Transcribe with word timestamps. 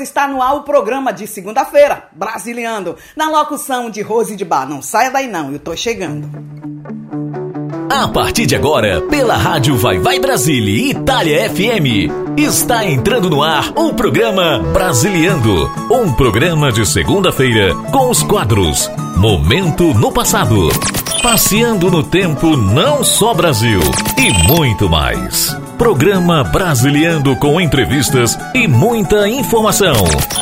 Está 0.00 0.28
no 0.28 0.42
ar 0.42 0.54
o 0.54 0.62
programa 0.62 1.12
de 1.12 1.26
segunda-feira, 1.26 2.04
Brasiliando, 2.12 2.96
na 3.16 3.28
locução 3.28 3.90
de 3.90 4.02
Rose 4.02 4.36
de 4.36 4.44
Bar. 4.44 4.68
Não 4.68 4.82
saia 4.82 5.10
daí 5.10 5.26
não, 5.26 5.52
eu 5.52 5.58
tô 5.58 5.76
chegando. 5.76 6.28
A 7.90 8.08
partir 8.08 8.46
de 8.46 8.54
agora, 8.54 9.00
pela 9.02 9.36
rádio 9.36 9.76
Vai 9.76 9.98
Vai 9.98 10.18
Brasília 10.18 10.70
e 10.70 10.90
Itália 10.90 11.48
FM, 11.48 12.36
está 12.36 12.84
entrando 12.84 13.30
no 13.30 13.42
ar 13.42 13.72
o 13.74 13.94
programa 13.94 14.58
Brasiliando, 14.72 15.70
um 15.90 16.12
programa 16.12 16.70
de 16.70 16.84
segunda-feira 16.84 17.74
com 17.90 18.10
os 18.10 18.22
quadros 18.22 18.90
Momento 19.16 19.94
no 19.94 20.12
Passado, 20.12 20.68
Passeando 21.22 21.90
no 21.90 22.02
Tempo 22.02 22.54
Não 22.54 23.02
Só 23.02 23.32
Brasil 23.32 23.80
e 24.18 24.46
muito 24.46 24.90
mais. 24.90 25.56
Programa 25.78 26.42
Brasiliando 26.42 27.36
com 27.36 27.60
entrevistas 27.60 28.38
e 28.54 28.66
muita 28.66 29.28
informação. 29.28 29.94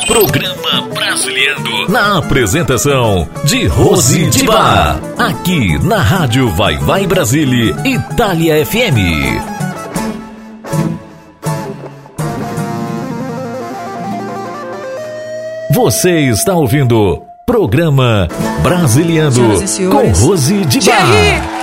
Programa 0.07 0.87
Brasiliando 0.93 1.91
na 1.91 2.17
apresentação 2.17 3.27
de 3.43 3.67
Rose 3.67 4.27
de 4.27 4.45
Bar. 4.45 4.97
Aqui 5.17 5.77
na 5.83 5.97
Rádio 5.97 6.49
Vai 6.51 6.77
Vai 6.77 7.05
Brasília, 7.05 7.75
Itália 7.83 8.65
FM. 8.65 8.97
Você 15.71 16.29
está 16.29 16.53
ouvindo 16.53 17.21
Programa 17.45 18.29
Brasiliando 18.63 19.41
com 19.91 20.25
Rose 20.25 20.63
de 20.65 20.79
Bar. 20.79 21.55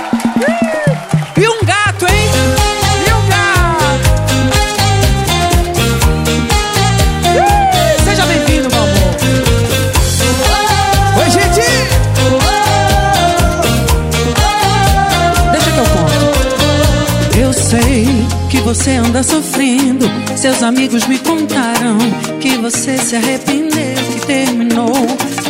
Você 18.73 18.95
anda 18.95 19.21
sofrendo. 19.21 20.05
Seus 20.35 20.63
amigos 20.63 21.05
me 21.05 21.19
contaram 21.19 21.95
que 22.41 22.57
você 22.57 22.97
se 22.97 23.15
arrependeu, 23.15 23.69
que 24.11 24.25
terminou. 24.25 24.91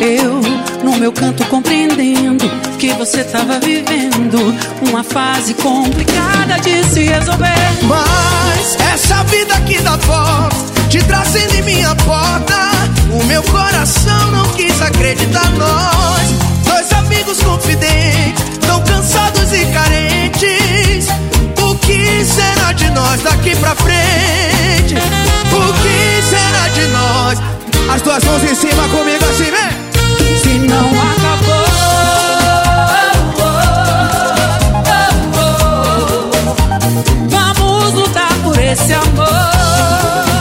Eu, 0.02 0.42
no 0.84 0.98
meu 0.98 1.14
canto, 1.14 1.46
compreendendo 1.46 2.44
que 2.78 2.92
você 2.94 3.24
tava 3.24 3.60
vivendo 3.60 4.54
uma 4.90 5.06
fase 5.06 5.54
complicada 5.54 6.60
de 6.60 6.84
se 6.84 7.04
resolver. 7.04 7.54
Mas 7.84 8.76
essa 8.94 9.24
vida 9.24 9.56
que 9.62 9.80
dá 9.80 9.96
volta, 9.96 10.58
te 10.90 11.02
trazendo 11.04 11.54
em 11.56 11.62
minha 11.62 11.96
porta. 11.96 12.74
O 13.10 13.24
meu 13.24 13.42
coração 13.44 14.32
não 14.32 14.46
quis 14.50 14.82
acreditar 14.82 15.50
nós. 15.52 16.28
Dois 16.66 16.92
amigos 16.92 17.42
confidentes, 17.42 18.44
tão 18.68 18.82
cansados 18.82 19.54
e 19.54 19.66
carentes 19.68 21.08
que 21.94 22.26
será 22.26 22.72
de 22.74 22.90
nós 22.92 23.22
daqui 23.22 23.56
pra 23.56 23.76
frente? 23.76 24.96
O 24.96 25.74
que 25.82 26.22
será 26.24 26.68
de 26.70 26.88
nós? 26.88 27.40
As 27.94 28.02
duas 28.02 28.24
mãos 28.24 28.44
em 28.44 28.56
cima 28.56 28.88
comigo 28.90 29.24
assim, 29.26 29.52
vem! 29.52 29.84
Se 30.42 30.60
não 30.60 30.90
acabou. 30.90 31.64
Vamos 37.30 37.94
lutar 37.94 38.34
por 38.44 38.58
esse 38.58 38.94
amor. 38.94 40.33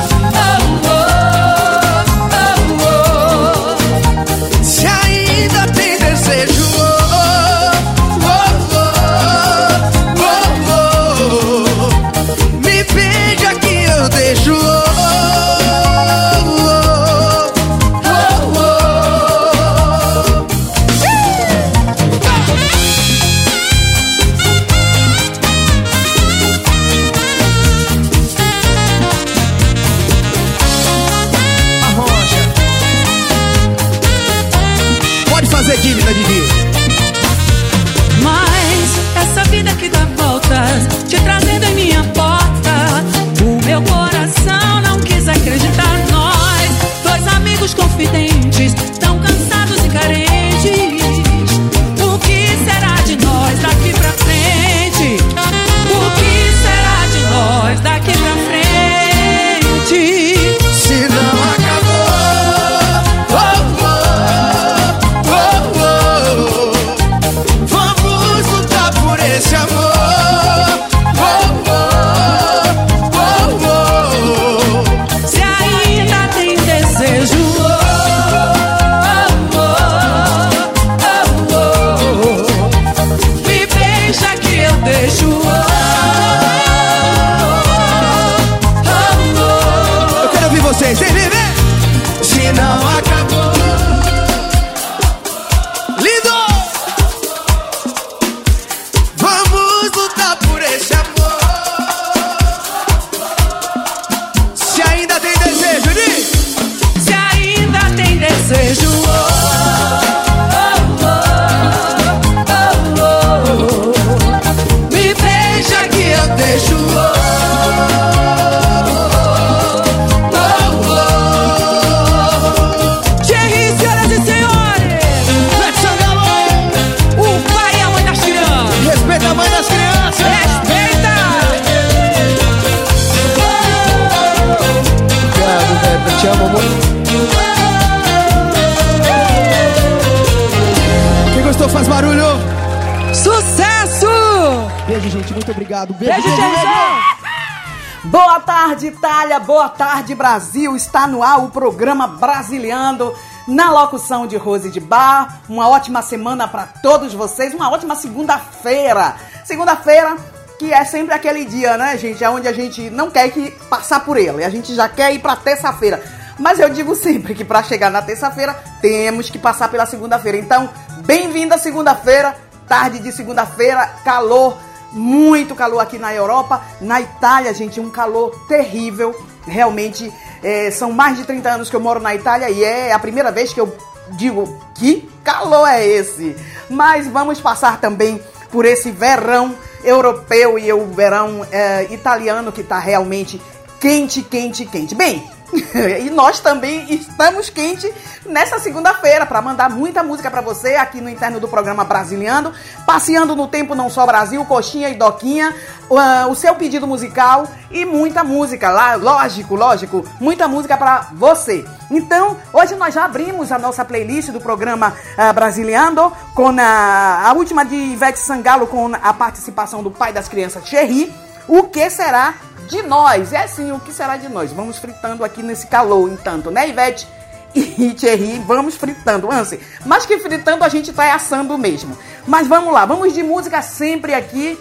Tarde, 149.69 150.15
Brasil. 150.15 150.75
Está 150.77 151.07
no 151.07 151.23
ar 151.23 151.45
o 151.45 151.51
programa 151.51 152.07
Brasiliando 152.07 153.15
na 153.47 153.71
locução 153.71 154.27
de 154.27 154.37
Rose 154.37 154.71
de 154.71 154.81
Bar. 154.81 155.41
Uma 155.49 155.69
ótima 155.69 156.03
semana 156.03 156.47
para 156.49 156.67
todos 156.67 157.15
vocês. 157.15 157.55
Uma 157.55 157.71
ótima 157.71 157.95
segunda-feira. 157.95 159.17
Segunda-feira 159.45 160.17
que 160.59 160.73
é 160.73 160.85
sempre 160.85 161.15
aquele 161.15 161.45
dia, 161.45 161.77
né, 161.77 161.97
gente? 161.97 162.23
É 162.23 162.31
onde 162.31 162.47
a 162.47 162.53
gente 162.53 162.89
não 162.91 163.11
quer 163.11 163.31
que 163.31 163.51
passar 163.69 164.05
por 164.05 164.17
ele. 164.17 164.45
A 164.45 164.51
gente 164.51 164.75
já 164.75 164.89
quer 164.89 165.13
ir 165.13 165.19
para 165.19 165.35
terça-feira. 165.35 166.03
Mas 166.39 166.59
eu 166.61 166.69
digo 166.71 166.95
sempre 166.95 167.35
que 167.35 167.45
para 167.45 167.63
chegar 167.63 167.91
na 167.91 168.01
terça-feira 168.01 168.55
temos 168.81 169.29
que 169.29 169.39
passar 169.39 169.69
pela 169.69 169.87
segunda-feira. 169.87 170.39
Então, 170.39 170.69
bem-vinda 171.05 171.59
segunda-feira, 171.59 172.37
tarde 172.69 173.01
de 173.01 173.11
segunda-feira, 173.11 173.87
calor, 174.05 174.57
muito 174.93 175.55
calor 175.55 175.81
aqui 175.81 175.99
na 175.99 176.15
Europa, 176.15 176.63
na 176.81 177.01
Itália, 177.01 177.53
gente, 177.53 177.81
um 177.81 177.91
calor 177.91 178.31
terrível 178.47 179.15
realmente 179.47 180.13
É, 180.43 180.73
são 180.73 180.91
mais 180.91 181.17
de 181.17 181.25
30 181.25 181.49
anos 181.49 181.71
que 181.71 181.77
eu 181.77 181.81
moro 181.81 182.01
na 182.01 182.15
Itália 182.17 182.51
e 182.51 182.65
é 182.65 182.93
a 182.93 182.99
primeira 182.99 183.31
vez 183.31 183.53
que 183.53 183.61
eu 183.61 183.73
digo 184.11 184.61
que 184.75 185.09
calor 185.23 185.69
é 185.69 185.87
esse. 185.87 186.35
Mas 186.69 187.07
vamos 187.07 187.41
passar 187.41 187.81
também 187.81 188.21
por 188.51 188.65
esse 188.65 188.91
verão 188.91 189.55
europeu 189.85 190.59
e 190.59 190.73
o 190.73 190.87
verão 190.87 191.47
é, 191.53 191.87
italiano 191.93 192.51
que 192.51 192.61
está 192.61 192.81
realmente 192.81 193.41
quente, 193.81 194.23
quente, 194.23 194.67
quente. 194.67 194.97
Bem, 194.97 195.23
e 196.01 196.11
nós 196.11 196.41
também 196.41 196.93
estamos 196.93 197.51
quente 197.51 197.93
nessa 198.25 198.59
segunda-feira 198.59 199.27
para 199.27 199.43
mandar 199.43 199.69
muita 199.69 200.03
música 200.03 200.31
para 200.31 200.41
você 200.41 200.77
aqui 200.77 201.01
no 201.01 201.11
interno 201.11 201.39
do 201.39 201.49
programa 201.49 201.85
Brasiliano, 201.85 202.53
passeando 202.87 203.37
no 203.37 203.47
tempo 203.47 203.75
não 203.75 203.91
só 203.91 204.07
Brasil, 204.07 204.45
coxinha 204.45 204.89
e 204.89 204.95
doquinha, 204.95 205.55
uh, 205.91 206.31
o 206.31 206.35
seu 206.35 206.55
pedido 206.55 206.87
musical 206.87 207.47
e 207.71 207.85
muita 207.85 208.25
música 208.25 208.71
lá, 208.71 208.95
lógico, 208.95 209.55
lógico, 209.55 210.05
muita 210.19 210.49
música 210.49 210.77
para 210.77 211.09
você. 211.13 211.65
Então, 211.91 212.37
hoje 212.53 212.75
nós 212.75 212.95
já 212.95 213.05
abrimos 213.05 213.53
a 213.53 213.59
nossa 213.59 213.85
playlist 213.85 214.31
do 214.31 214.41
programa 214.41 214.95
uh, 215.19 215.33
Brasiliano 215.35 216.13
com 216.35 216.49
a, 216.59 217.29
a 217.29 217.33
última 217.35 217.65
de 217.65 217.75
Ivete 217.75 218.19
Sangalo 218.19 218.67
com 218.67 218.91
a 218.95 219.13
participação 219.13 219.83
do 219.83 219.91
pai 219.91 220.13
das 220.13 220.29
crianças, 220.29 220.67
Cherry. 220.67 221.13
O 221.49 221.65
que 221.65 221.91
será 221.91 222.35
de 222.69 222.83
nós. 222.83 223.33
É 223.33 223.45
assim, 223.45 223.73
o 223.73 223.81
que 223.81 223.93
será 223.93 224.17
de 224.17 224.29
nós? 224.29 224.53
Vamos 224.53 224.79
fritando 224.79 225.25
aqui 225.25 225.43
nesse 225.43 225.67
calor, 225.67 226.11
entanto, 226.11 226.51
né, 226.51 226.69
Ivete? 226.69 227.07
E 227.55 227.93
Thierry, 227.93 228.43
vamos 228.47 228.77
fritando, 228.77 229.31
Anse. 229.31 229.61
Mas 229.85 230.07
que 230.07 230.19
fritando 230.19 230.65
a 230.65 230.71
gente 230.71 230.91
tá 230.91 231.15
assando 231.15 231.59
mesmo. 231.59 231.97
Mas 232.27 232.47
vamos 232.47 232.73
lá, 232.73 232.87
vamos 232.87 233.13
de 233.13 233.23
música 233.23 233.61
sempre 233.61 234.15
aqui 234.15 234.59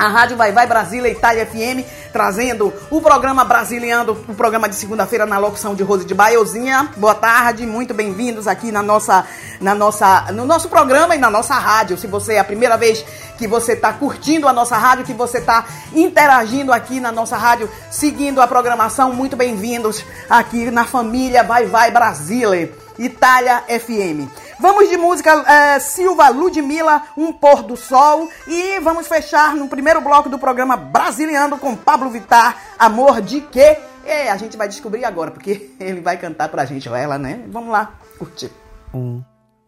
a 0.00 0.08
Rádio 0.08 0.36
Vai 0.36 0.50
Vai 0.50 0.66
Brasília 0.66 1.10
Itália 1.10 1.44
FM, 1.44 1.84
trazendo 2.12 2.72
o 2.90 3.00
programa 3.00 3.44
Brasiliando, 3.44 4.12
o 4.28 4.34
programa 4.34 4.68
de 4.68 4.74
segunda-feira 4.74 5.26
na 5.26 5.38
locução 5.38 5.74
de 5.74 5.82
Rose 5.82 6.04
de 6.04 6.14
Baiozinha. 6.14 6.90
Boa 6.96 7.14
tarde, 7.14 7.66
muito 7.66 7.94
bem-vindos 7.94 8.46
aqui 8.46 8.72
na 8.72 8.82
nossa, 8.82 9.24
na 9.60 9.74
nossa, 9.74 10.32
no 10.32 10.44
nosso 10.44 10.68
programa 10.68 11.14
e 11.14 11.18
na 11.18 11.30
nossa 11.30 11.54
rádio. 11.54 11.96
Se 11.96 12.06
você 12.06 12.34
é 12.34 12.38
a 12.40 12.44
primeira 12.44 12.76
vez 12.76 13.04
que 13.38 13.46
você 13.46 13.72
está 13.72 13.92
curtindo 13.92 14.48
a 14.48 14.52
nossa 14.52 14.76
rádio, 14.76 15.04
que 15.04 15.14
você 15.14 15.38
está 15.38 15.64
interagindo 15.94 16.72
aqui 16.72 17.00
na 17.00 17.12
nossa 17.12 17.36
rádio, 17.36 17.70
seguindo 17.90 18.40
a 18.40 18.46
programação, 18.46 19.12
muito 19.12 19.36
bem-vindos 19.36 20.04
aqui 20.28 20.70
na 20.70 20.84
família 20.84 21.42
Vai 21.42 21.66
Vai 21.66 21.90
Brasília 21.90 22.70
Itália 23.00 23.64
FM. 23.66 24.28
Vamos 24.60 24.90
de 24.90 24.96
música 24.98 25.42
é, 25.50 25.80
Silva 25.80 26.28
Ludmilla, 26.28 27.04
Um 27.16 27.32
Pôr 27.32 27.62
do 27.62 27.78
Sol. 27.78 28.28
E 28.46 28.78
vamos 28.80 29.08
fechar 29.08 29.56
no 29.56 29.66
primeiro 29.68 30.02
bloco 30.02 30.28
do 30.28 30.38
programa 30.38 30.76
Brasiliano 30.76 31.58
com 31.58 31.74
Pablo 31.74 32.10
Vittar, 32.10 32.62
Amor 32.78 33.22
de 33.22 33.40
Quê? 33.40 33.78
É, 34.04 34.30
a 34.30 34.36
gente 34.36 34.58
vai 34.58 34.68
descobrir 34.68 35.06
agora, 35.06 35.30
porque 35.30 35.70
ele 35.80 36.02
vai 36.02 36.18
cantar 36.18 36.50
pra 36.50 36.66
gente, 36.66 36.88
ela, 36.90 37.16
né? 37.16 37.42
Vamos 37.48 37.70
lá, 37.70 37.94
curtir. 38.18 38.52
Um, 38.92 39.22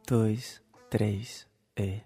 dois, 0.06 0.60
três, 0.90 1.46
e. 1.78 2.02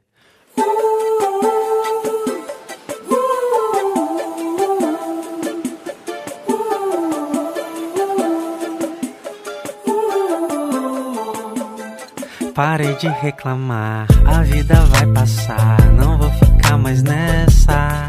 Parei 12.57 12.95
de 12.95 13.07
reclamar, 13.07 14.07
a 14.25 14.43
vida 14.43 14.77
vai 14.87 15.07
passar, 15.09 15.77
não 15.93 16.17
vou 16.17 16.31
ficar 16.31 16.79
mais 16.79 17.03
nessa. 17.03 18.09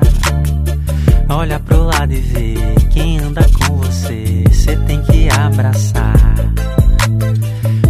Olha 1.27 1.59
pro 1.59 1.83
lado 1.83 2.13
e 2.13 2.21
vê 2.21 2.55
quem 2.89 3.19
anda 3.19 3.45
com 3.59 3.75
você, 3.75 4.45
cê 4.53 4.77
tem 4.87 5.01
que 5.03 5.27
abraçar. 5.29 6.15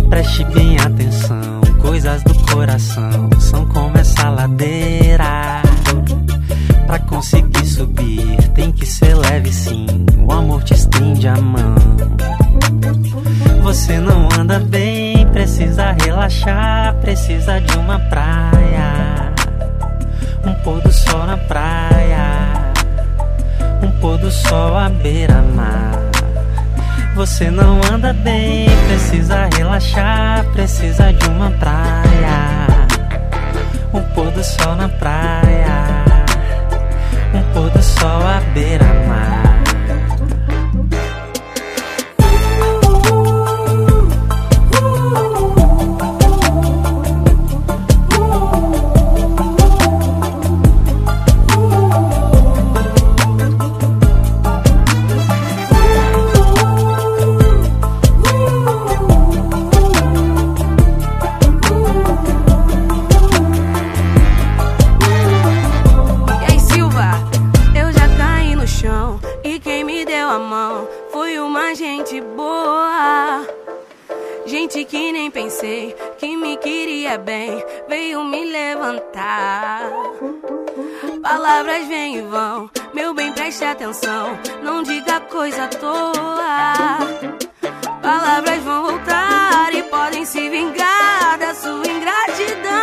Preste 0.09 0.43
bem 0.45 0.79
atenção, 0.79 1.61
coisas 1.79 2.23
do 2.23 2.33
coração 2.51 3.29
são 3.39 3.63
como 3.67 3.95
essa 3.95 4.27
ladeira. 4.27 5.61
Pra 6.87 6.99
conseguir 6.99 7.65
subir, 7.67 8.49
tem 8.55 8.71
que 8.71 8.85
ser 8.85 9.13
leve 9.13 9.53
sim, 9.53 9.85
o 10.25 10.31
amor 10.31 10.63
te 10.63 10.73
estende 10.73 11.27
a 11.27 11.35
mão. 11.35 11.75
Você 13.61 13.99
não 13.99 14.27
anda 14.39 14.59
bem 14.59 15.17
precisa 15.37 15.95
relaxar, 16.03 16.95
precisa 16.95 17.61
de 17.61 17.77
uma 17.77 17.99
praia. 17.99 19.33
Um 20.43 20.53
pôr 20.63 20.81
do 20.81 20.91
sol 20.91 21.27
na 21.27 21.37
praia, 21.37 22.73
um 23.83 23.91
pôr 23.99 24.17
do 24.17 24.31
sol 24.31 24.75
à 24.75 24.89
beira-mar. 24.89 25.91
Você 27.13 27.51
não 27.51 27.79
anda 27.93 28.13
bem, 28.13 28.67
precisa 28.87 29.47
relaxar, 29.55 30.43
precisa 30.53 31.13
de 31.13 31.29
uma 31.29 31.51
praia. 31.51 32.67
Um 33.93 34.01
pôr 34.15 34.31
do 34.31 34.43
sol 34.43 34.75
na 34.75 34.89
praia, 34.89 35.96
pôr 37.57 37.69
do 37.71 37.81
sol 37.81 38.21
à 38.21 38.39
beira-mar. 38.53 39.36
Palavras 81.23 81.87
vêm 81.87 82.17
e 82.17 82.21
vão, 82.21 82.69
meu 82.93 83.13
bem, 83.13 83.31
preste 83.33 83.63
atenção. 83.65 84.37
Não 84.61 84.83
diga 84.83 85.19
coisa 85.21 85.63
à 85.63 85.67
toa. 85.67 86.97
Palavras 88.01 88.61
vão 88.63 88.83
voltar 88.83 89.73
e 89.73 89.81
podem 89.83 90.25
se 90.25 90.47
vingar 90.47 91.37
da 91.39 91.55
sua 91.55 91.83
ingratidão. 91.87 92.77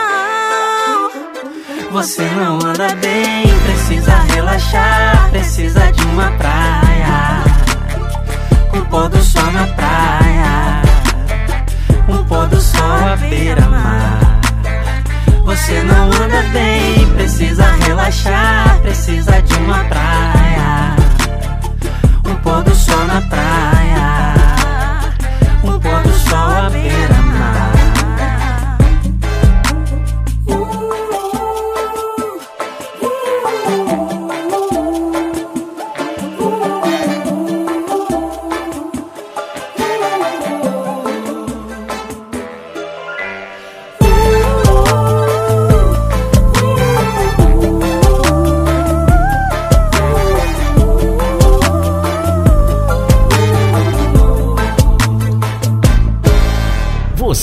Você 1.93 2.23
não 2.23 2.57
anda 2.57 2.89
bem, 2.97 3.45
precisa 3.67 4.17
relaxar, 4.35 5.31
precisa 5.31 5.93
de 5.93 6.03
uma 6.07 6.31
praia. 6.33 6.94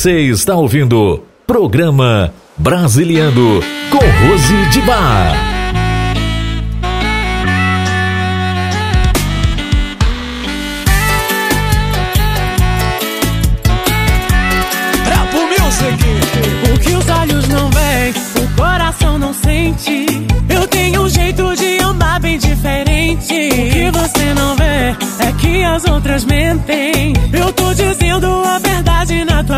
Você 0.01 0.21
está 0.21 0.55
ouvindo 0.55 1.23
Programa 1.45 2.33
Brasiliano 2.57 3.61
com 3.91 3.99
Rose 3.99 4.69
de 4.71 4.81
Bar. 4.81 5.35
O 16.73 16.79
que 16.79 16.89
os 16.95 17.07
olhos 17.07 17.47
não 17.47 17.69
veem, 17.69 18.11
o 18.43 18.55
coração 18.55 19.19
não 19.19 19.31
sente. 19.35 20.07
Eu 20.49 20.67
tenho 20.67 21.03
um 21.03 21.09
jeito 21.09 21.55
de 21.55 21.77
andar 21.77 22.19
bem 22.19 22.39
diferente. 22.39 23.33
O 23.35 23.71
que 23.71 23.91
você 23.91 24.33
não 24.33 24.55
vê 24.55 24.95
é 25.27 25.31
que 25.39 25.63
as 25.63 25.81
as 25.81 25.85
outras 25.85 26.25
mentem. 26.25 26.80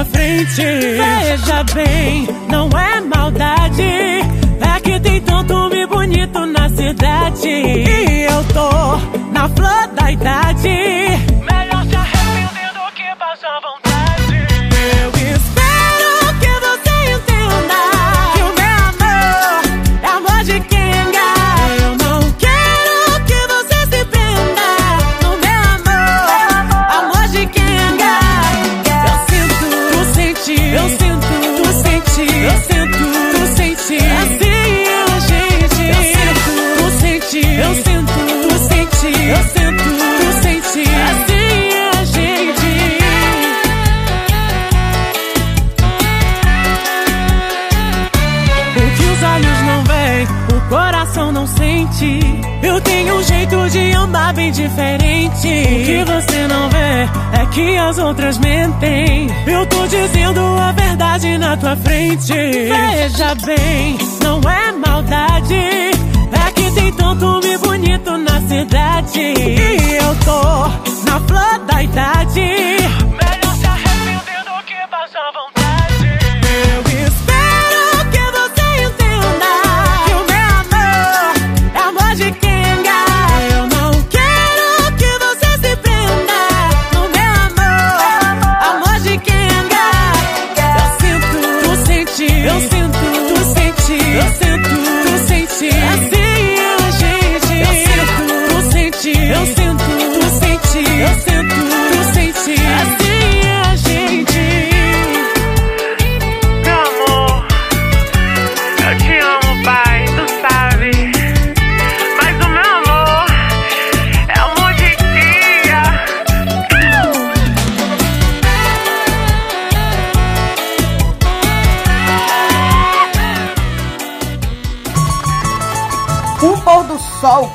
Frente. 0.05 0.61
Veja 0.61 1.63
bem, 1.73 2.27
não 2.49 2.69
é 2.69 3.01
maldade. 3.01 3.83
É 3.83 4.79
que 4.81 4.99
tem 4.99 5.21
tanto 5.21 5.53
homem 5.53 5.87
bonito 5.87 6.45
na 6.45 6.69
cidade. 6.69 7.47
E 7.47 8.25
eu 8.29 8.43
tô 8.53 8.97
na 9.31 9.49
flor 9.49 9.87
da 9.95 10.11
idade. 10.11 11.02
Diferente. 54.67 55.47
O 55.47 55.85
que 55.85 56.03
você 56.05 56.47
não 56.47 56.69
vê 56.69 57.41
é 57.41 57.45
que 57.51 57.77
as 57.77 57.97
outras 57.97 58.37
mentem. 58.37 59.27
Eu 59.45 59.65
tô 59.67 59.85
dizendo 59.87 60.39
a 60.39 60.71
verdade 60.71 61.37
na 61.37 61.57
tua 61.57 61.75
frente. 61.75 62.33
Veja 62.33 63.35
bem, 63.45 63.97
não 64.21 64.39
é 64.49 64.71
maldade. 64.71 65.55
É 65.55 66.51
que 66.55 66.71
tem 66.71 66.91
tanto 66.93 67.25
homem 67.25 67.57
bonito 67.57 68.17
na 68.17 68.41
cidade. 68.41 69.19
E 69.19 69.95
eu 69.95 70.15
tô 70.23 71.11
na 71.11 71.19
flor 71.27 71.59
da 71.65 71.83
idade. 71.83 73.22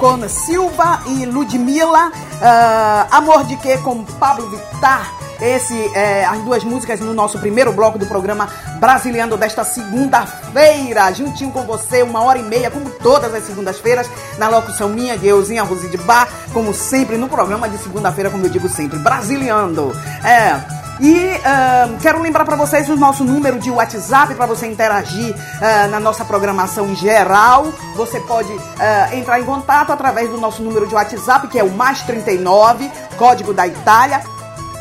Com 0.09 0.27
Silva 0.27 1.01
e 1.07 1.27
Ludmilla. 1.27 2.11
ah, 2.41 3.07
Amor 3.11 3.45
de 3.45 3.57
quê 3.57 3.77
com 3.77 4.05
Pablo 4.05 4.49
Vittar. 4.49 5.13
Esse, 5.39 5.75
é, 5.95 6.25
as 6.25 6.39
duas 6.41 6.65
músicas 6.65 6.99
no 6.99 7.13
nosso 7.15 7.39
primeiro 7.39 7.73
bloco 7.73 7.97
do 7.99 8.07
programa 8.07 8.49
Brasiliano 8.81 9.37
desta 9.37 9.63
segunda-feira, 9.63 11.13
juntinho 11.13 11.53
com 11.53 11.63
você, 11.63 12.03
uma 12.03 12.23
hora 12.23 12.39
e 12.39 12.43
meia, 12.43 12.71
como 12.73 12.91
todas 12.91 13.33
as 13.33 13.45
segundas-feiras, 13.45 14.11
na 14.37 14.49
locução 14.49 14.89
minha, 14.89 15.17
de 15.17 15.29
Euzinha 15.29 15.63
Rose 15.63 15.87
de 15.89 15.99
Bar, 15.99 16.27
como 16.53 16.75
sempre, 16.75 17.17
no 17.17 17.29
programa 17.29 17.69
de 17.69 17.79
segunda-feira, 17.79 18.31
como 18.31 18.47
eu 18.47 18.51
digo 18.51 18.69
sempre, 18.69 18.99
Brasiliando. 18.99 19.93
É, 20.25 20.78
e 21.01 21.41
ah, 21.45 21.89
quero 22.03 22.21
lembrar 22.21 22.45
para 22.45 22.57
vocês 22.57 22.89
o 22.89 22.97
nosso 22.97 23.23
número 23.25 23.61
de 23.61 23.71
WhatsApp 23.71 24.35
para 24.35 24.47
você 24.47 24.67
interagir 24.67 25.33
ah, 25.61 25.87
na 25.89 26.01
nossa 26.01 26.25
programação 26.25 26.89
em 26.89 26.97
geral. 26.97 27.71
Você 27.95 28.19
pode 28.21 28.51
ah, 28.81 29.15
entrar 29.15 29.39
em 29.41 29.45
contato 29.45 29.93
através 29.93 30.29
do 30.29 30.39
nosso 30.39 30.61
número 30.63 30.87
de 30.87 30.95
WhatsApp, 30.95 31.49
que 31.49 31.59
é 31.59 31.65
o 31.65 31.71
mais 31.71 32.03
39, 32.03 32.91
código 33.17 33.55
da 33.55 33.67
Itália, 33.67 34.23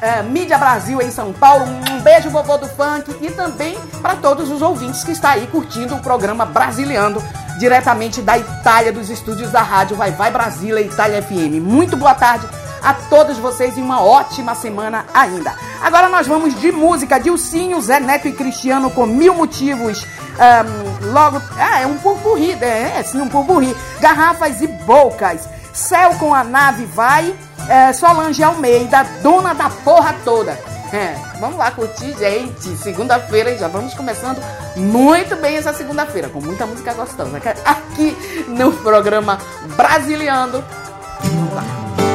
é, 0.00 0.22
Mídia 0.22 0.56
Brasil 0.56 1.02
em 1.02 1.10
São 1.10 1.32
Paulo. 1.32 1.64
Um 1.64 2.00
beijo, 2.00 2.30
vovô 2.30 2.56
do 2.56 2.68
funk, 2.68 3.16
e 3.20 3.30
também 3.30 3.76
para 4.00 4.16
todos 4.16 4.50
os 4.50 4.62
ouvintes 4.62 5.02
que 5.02 5.12
está 5.12 5.30
aí 5.30 5.46
curtindo 5.48 5.96
o 5.96 6.00
programa 6.00 6.46
Brasiliano, 6.46 7.22
diretamente 7.58 8.22
da 8.22 8.38
Itália, 8.38 8.92
dos 8.92 9.10
estúdios 9.10 9.50
da 9.50 9.60
rádio 9.60 9.96
Vai 9.96 10.12
Vai 10.12 10.30
Brasília 10.30 10.80
Itália 10.80 11.20
FM. 11.20 11.60
Muito 11.60 11.96
boa 11.96 12.14
tarde 12.14 12.46
a 12.82 12.94
todos 12.94 13.36
vocês 13.38 13.76
e 13.76 13.80
uma 13.80 14.00
ótima 14.00 14.54
semana 14.54 15.04
ainda. 15.12 15.52
Agora 15.82 16.08
nós 16.08 16.26
vamos 16.26 16.58
de 16.60 16.70
música, 16.70 17.18
Dilcinho, 17.18 17.80
Zé 17.80 17.98
Neto 17.98 18.28
e 18.28 18.32
Cristiano 18.32 18.90
com 18.90 19.04
mil 19.04 19.34
motivos. 19.34 20.06
Ahn, 20.38 21.12
logo, 21.12 21.42
ah, 21.58 21.80
é 21.80 21.86
um 21.86 21.98
purpurri, 21.98 22.52
é, 22.60 22.98
é 22.98 23.02
sim, 23.02 23.20
um 23.20 23.28
purpurri. 23.28 23.76
Garrafas 24.00 24.60
e 24.60 24.68
bocas. 24.68 25.48
Céu 25.78 26.14
com 26.18 26.34
a 26.34 26.42
nave 26.42 26.86
vai. 26.86 27.32
É, 27.68 27.92
Solange 27.92 28.42
Almeida, 28.42 29.04
dona 29.22 29.54
da 29.54 29.70
porra 29.70 30.12
toda. 30.24 30.52
É, 30.92 31.14
vamos 31.38 31.56
lá 31.56 31.70
curtir, 31.70 32.16
gente. 32.18 32.76
Segunda-feira 32.78 33.56
já 33.56 33.68
vamos 33.68 33.94
começando 33.94 34.42
muito 34.74 35.36
bem 35.36 35.56
essa 35.56 35.72
segunda-feira, 35.72 36.28
com 36.28 36.40
muita 36.40 36.66
música 36.66 36.92
gostosa. 36.94 37.40
Aqui 37.64 38.16
no 38.48 38.72
programa 38.72 39.38
Brasiliando. 39.76 40.64
Vamos 41.22 41.54
lá. 41.54 42.07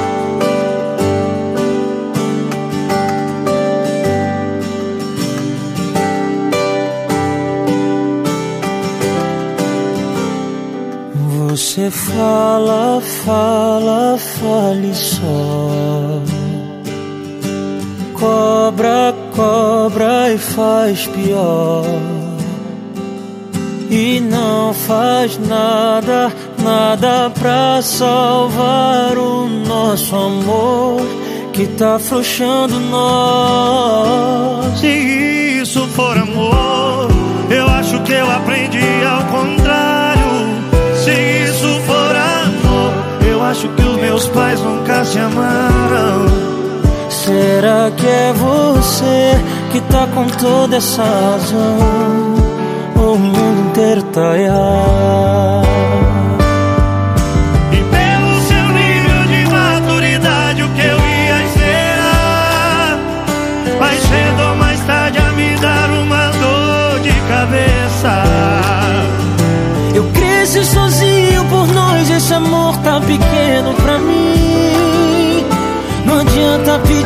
Você 11.55 11.91
fala, 11.91 12.99
fala, 13.23 14.17
fale 14.17 14.91
só. 14.95 16.19
Cobra, 18.15 19.13
cobra 19.35 20.33
e 20.33 20.37
faz 20.39 21.05
pior. 21.05 21.85
E 23.91 24.19
não 24.19 24.73
faz 24.73 25.37
nada, 25.47 26.33
nada 26.57 27.29
pra 27.29 27.83
salvar 27.83 29.15
o 29.15 29.47
nosso 29.47 30.15
amor 30.15 31.01
que 31.53 31.67
tá 31.67 31.97
afrouxando 31.97 32.79
nós. 32.79 34.79
Se 34.79 35.59
isso 35.61 35.87
for 35.89 36.17
amor, 36.17 37.09
eu 37.51 37.67
acho 37.67 38.01
que 38.01 38.13
eu 38.13 38.31
aprendi 38.31 39.05
ao 39.05 39.23
contrário. 39.25 39.62
Acho 43.53 43.69
que 43.69 43.83
os 43.83 43.95
meus 43.97 44.27
pais 44.29 44.59
nunca 44.61 45.05
se 45.05 45.19
amaram. 45.19 46.25
Será 47.07 47.91
que 47.95 48.07
é 48.07 48.33
você 48.33 49.39
que 49.71 49.79
tá 49.91 50.07
com 50.07 50.25
toda 50.25 50.77
essa 50.77 51.03
razão? 51.03 52.33
O 52.95 53.15
mundo 53.15 53.69
inteiro 53.69 54.01
tá 54.11 54.35
errado? 54.37 56.12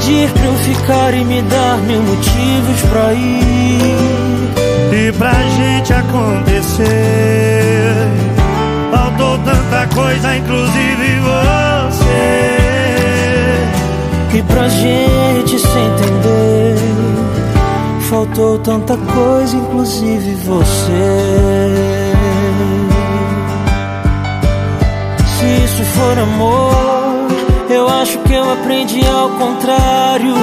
Pedir 0.08 0.32
pra 0.32 0.46
eu 0.46 0.54
ficar 0.56 1.14
e 1.14 1.26
me 1.26 1.42
dar 1.42 1.78
mil 1.80 2.02
motivos 2.02 2.82
pra 2.90 3.14
ir. 3.14 3.98
E 4.94 5.12
pra 5.12 5.34
gente 5.34 5.94
acontecer, 5.94 6.88
faltou 8.90 9.38
tanta 9.40 9.88
coisa, 9.94 10.36
inclusive 10.38 11.20
você. 11.20 12.08
E 14.34 14.42
pra 14.44 14.70
gente 14.70 15.60
se 15.60 15.78
entender, 15.78 16.78
faltou 18.10 18.58
tanta 18.60 18.96
coisa, 18.96 19.58
inclusive 19.58 20.36
você. 20.46 21.74
Se 25.38 25.46
isso 25.66 25.84
for 25.84 26.18
amor, 26.18 26.97
eu 27.77 27.88
acho 27.88 28.17
que 28.19 28.34
eu 28.34 28.51
aprendi 28.51 29.05
ao 29.05 29.29
contrário. 29.31 30.34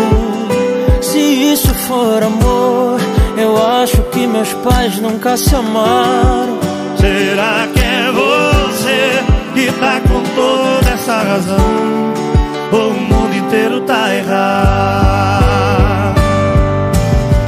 Se 1.02 1.18
isso 1.18 1.74
for 1.86 2.22
amor, 2.22 3.00
eu 3.36 3.66
acho 3.80 4.00
que 4.12 4.26
meus 4.26 4.52
pais 4.54 4.98
nunca 5.00 5.36
se 5.36 5.54
amaram. 5.54 6.58
Será 6.96 7.68
que 7.74 7.80
é 7.80 8.12
você 8.12 9.24
que 9.52 9.72
tá 9.80 10.00
com 10.00 10.22
toda 10.34 10.90
essa 10.90 11.16
razão? 11.16 12.14
Ou 12.72 12.90
o 12.90 12.94
mundo 12.94 13.36
inteiro 13.36 13.80
tá 13.80 14.14
errado? 14.14 15.34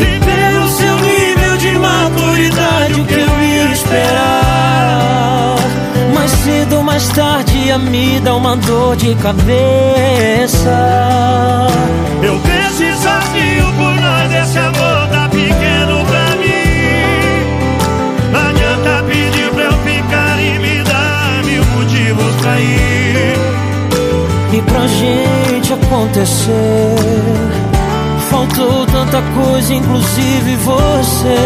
E 0.00 0.18
pelo 0.24 0.68
seu 0.68 0.96
nível 0.96 1.56
de 1.58 1.78
maturidade, 1.78 3.00
o 3.00 3.04
que 3.04 3.14
eu 3.14 3.40
ia 3.40 3.72
esperar? 3.72 5.55
Mais 6.26 6.38
cedo 6.40 6.78
ou 6.78 6.82
mais 6.82 7.08
tarde 7.10 7.56
ia 7.56 7.78
me 7.78 8.18
dar 8.18 8.34
uma 8.34 8.56
dor 8.56 8.96
de 8.96 9.14
cabeça. 9.14 9.46
Eu 12.20 12.40
sozinho 12.96 13.72
por 13.74 13.94
nós, 14.00 14.34
esse 14.34 14.58
amor 14.58 15.06
tá 15.08 15.28
pequeno 15.28 16.04
pra 16.04 16.34
mim. 16.40 17.46
Não 18.32 18.40
adianta 18.40 19.04
pedir 19.04 19.50
pra 19.52 19.62
eu 19.66 19.72
ficar 19.84 20.42
e 20.42 20.58
me 20.58 20.82
dar 20.82 21.44
mil 21.44 21.64
motivos 21.64 22.34
pra 22.40 22.58
ir. 22.58 23.36
E 24.52 24.62
pra 24.62 24.84
gente 24.88 25.74
acontecer, 25.74 26.96
faltou 28.28 28.84
tanta 28.86 29.22
coisa, 29.32 29.74
inclusive 29.74 30.56
você. 30.56 31.36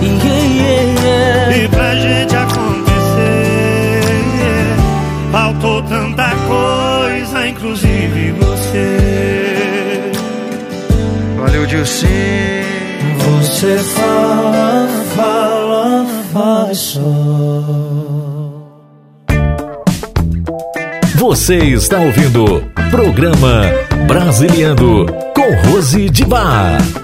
Yeah, 0.00 0.22
yeah, 0.22 1.02
yeah. 1.02 1.56
E 1.56 1.68
pra 1.68 1.96
gente 1.96 2.23
inclusive 7.64 8.32
você. 8.32 10.12
Valeu, 11.38 11.66
Dilcinho. 11.66 12.12
Você 13.40 13.78
fala, 13.78 14.86
fala, 15.16 16.06
faz 16.32 16.78
só. 16.78 17.00
Você 21.16 21.56
está 21.56 21.98
ouvindo 22.00 22.62
Programa 22.90 23.62
Brasiliano 24.06 25.06
com 25.34 25.70
Rose 25.70 26.10
de 26.10 26.24
Bar. 26.26 27.03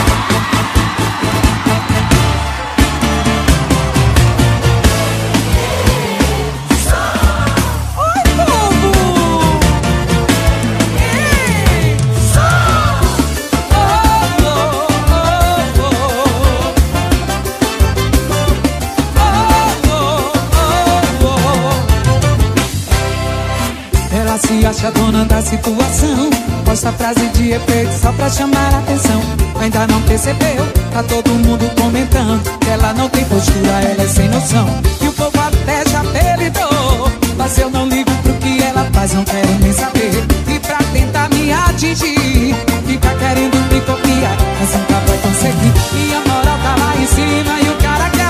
Acha 24.71 24.89
dona 24.91 25.25
da 25.25 25.41
situação. 25.41 26.29
Posta 26.63 26.91
frase 26.93 27.27
de 27.29 27.51
efeito 27.51 27.91
só 28.01 28.11
pra 28.13 28.29
chamar 28.29 28.73
a 28.73 28.79
atenção. 28.79 29.21
Ainda 29.59 29.85
não 29.85 30.01
percebeu, 30.03 30.65
tá 30.93 31.03
todo 31.03 31.29
mundo 31.29 31.69
comentando. 31.75 32.41
Que 32.59 32.69
ela 32.69 32.93
não 32.93 33.09
tem 33.09 33.25
postura, 33.25 33.81
ela 33.83 34.03
é 34.03 34.07
sem 34.07 34.29
noção. 34.29 34.67
E 35.01 35.07
o 35.07 35.13
povo 35.13 35.37
até 35.39 35.89
já 35.89 35.99
apelidou. 35.99 37.11
Mas 37.37 37.57
eu 37.57 37.69
não 37.69 37.87
ligo 37.87 38.11
pro 38.23 38.33
que 38.35 38.63
ela 38.63 38.87
faz, 38.93 39.13
não 39.13 39.25
quero 39.25 39.59
nem 39.59 39.73
saber. 39.73 40.25
E 40.47 40.59
pra 40.59 40.77
tentar 40.93 41.29
me 41.29 41.51
atingir, 41.51 42.55
fica 42.87 43.09
querendo 43.15 43.57
me 43.73 43.81
copiar. 43.81 44.37
Mas 44.59 44.71
nunca 44.73 45.01
vai 45.05 45.17
conseguir. 45.17 45.73
E 45.95 46.15
a 46.15 46.19
moral 46.29 46.57
tá 46.63 46.75
lá 46.79 46.95
em 46.95 47.07
cima 47.07 47.59
e 47.59 47.69
o 47.69 47.75
cara 47.83 48.09
quer 48.11 48.20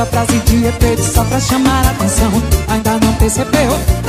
Posta 0.00 0.16
frase 0.16 0.38
de 0.46 0.64
efeito 0.64 1.02
só 1.02 1.22
pra 1.24 1.38
chamar 1.38 1.84
a 1.84 1.90
atenção. 1.90 2.32
Ainda 2.68 2.92
não 3.04 3.12
percebeu? 3.16 3.99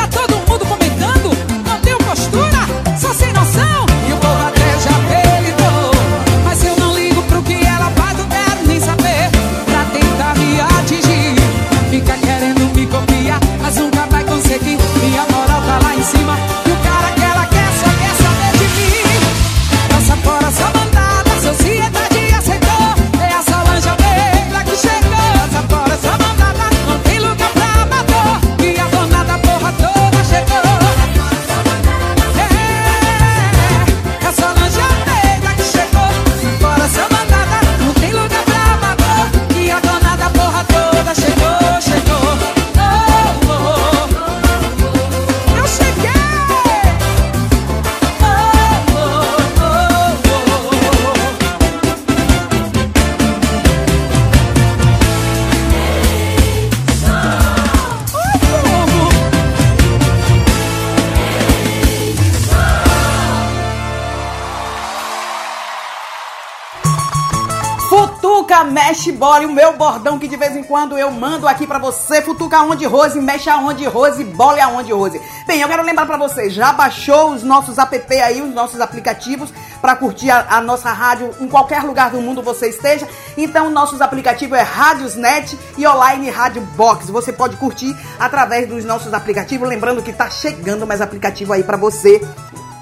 Mexe 68.64 69.12
bola, 69.12 69.44
e 69.44 69.46
o 69.46 69.52
meu 69.52 69.74
bordão 69.74 70.20
que 70.20 70.28
de 70.28 70.36
vez 70.36 70.56
em 70.56 70.64
quando 70.64 70.98
eu 70.98 71.12
mando 71.12 71.48
aqui 71.48 71.66
pra 71.66 71.80
você. 71.80 72.22
Futuca 72.22 72.58
aonde, 72.58 72.86
Rose, 72.86 73.20
mexe 73.20 73.50
aonde, 73.50 73.86
Rose, 73.86 74.24
bola 74.24 74.64
aonde, 74.64 74.92
Rose. 74.92 75.22
Bem, 75.48 75.62
eu 75.62 75.68
quero 75.68 75.84
lembrar 75.84 76.06
pra 76.06 76.18
você, 76.18 76.50
já 76.50 76.72
baixou 76.72 77.32
os 77.32 77.44
nossos 77.44 77.78
app 77.78 78.20
aí, 78.20 78.42
os 78.42 78.54
nossos 78.54 78.80
aplicativos 78.80 79.52
pra 79.82 79.96
curtir 79.96 80.30
a, 80.30 80.58
a 80.58 80.62
nossa 80.62 80.92
rádio 80.92 81.32
em 81.40 81.48
qualquer 81.48 81.84
lugar 81.84 82.12
do 82.12 82.22
mundo 82.22 82.42
você 82.42 82.70
esteja. 82.70 83.08
Então, 83.38 83.70
nossos 83.70 84.02
aplicativos 84.02 84.58
é 84.58 84.62
Radiosnet 84.62 85.58
e 85.78 85.88
Online 85.88 86.30
Rádio 86.30 86.62
Box. 86.76 87.10
Você 87.10 87.34
pode 87.34 87.58
curtir 87.58 87.96
através 88.20 88.68
dos 88.68 88.86
nossos 88.86 89.14
aplicativos, 89.14 89.68
lembrando 89.68 90.02
que 90.04 90.14
tá 90.14 90.30
chegando 90.30 90.86
mais 90.86 91.02
aplicativo 91.02 91.54
aí 91.54 91.64
pra 91.64 91.78
você 91.78 92.22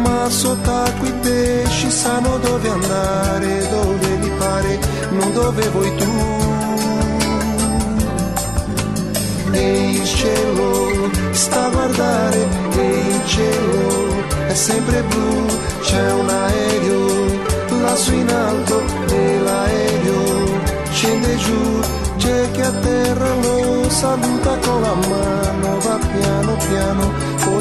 ma 0.00 0.28
sott'acqua 0.28 1.06
i 1.06 1.12
pesci 1.20 1.90
sanno 1.90 2.38
dove 2.38 2.68
andare, 2.68 3.68
dove 3.68 4.16
li 4.16 4.30
pare, 4.38 4.78
non 5.10 5.32
dove 5.32 5.68
vuoi 5.68 5.96
tu. 5.96 6.40
E 9.52 9.90
il 9.90 9.91
il 10.02 10.08
cielo 10.08 11.10
sta 11.30 11.66
a 11.66 11.70
guardare, 11.70 12.48
e 12.76 12.86
il 13.14 13.26
cielo 13.26 14.26
è 14.48 14.54
sempre 14.54 15.02
blu, 15.02 15.46
c'è 15.80 16.12
un 16.12 16.28
aereo 16.28 17.12
lassù 17.82 18.12
in 18.12 18.28
alto 18.28 18.82
e 19.08 19.40
l'aereo 19.40 20.60
scende 20.90 21.36
giù, 21.36 21.80
c'è 22.16 22.50
che 22.50 22.62
a 22.62 22.72
terra 22.72 23.34
lo 23.36 23.88
saluta 23.88 24.56
con 24.64 24.80
la 24.80 24.94
mano, 24.94 25.78
va 25.80 25.98
piano 26.12 26.56
piano, 26.68 27.12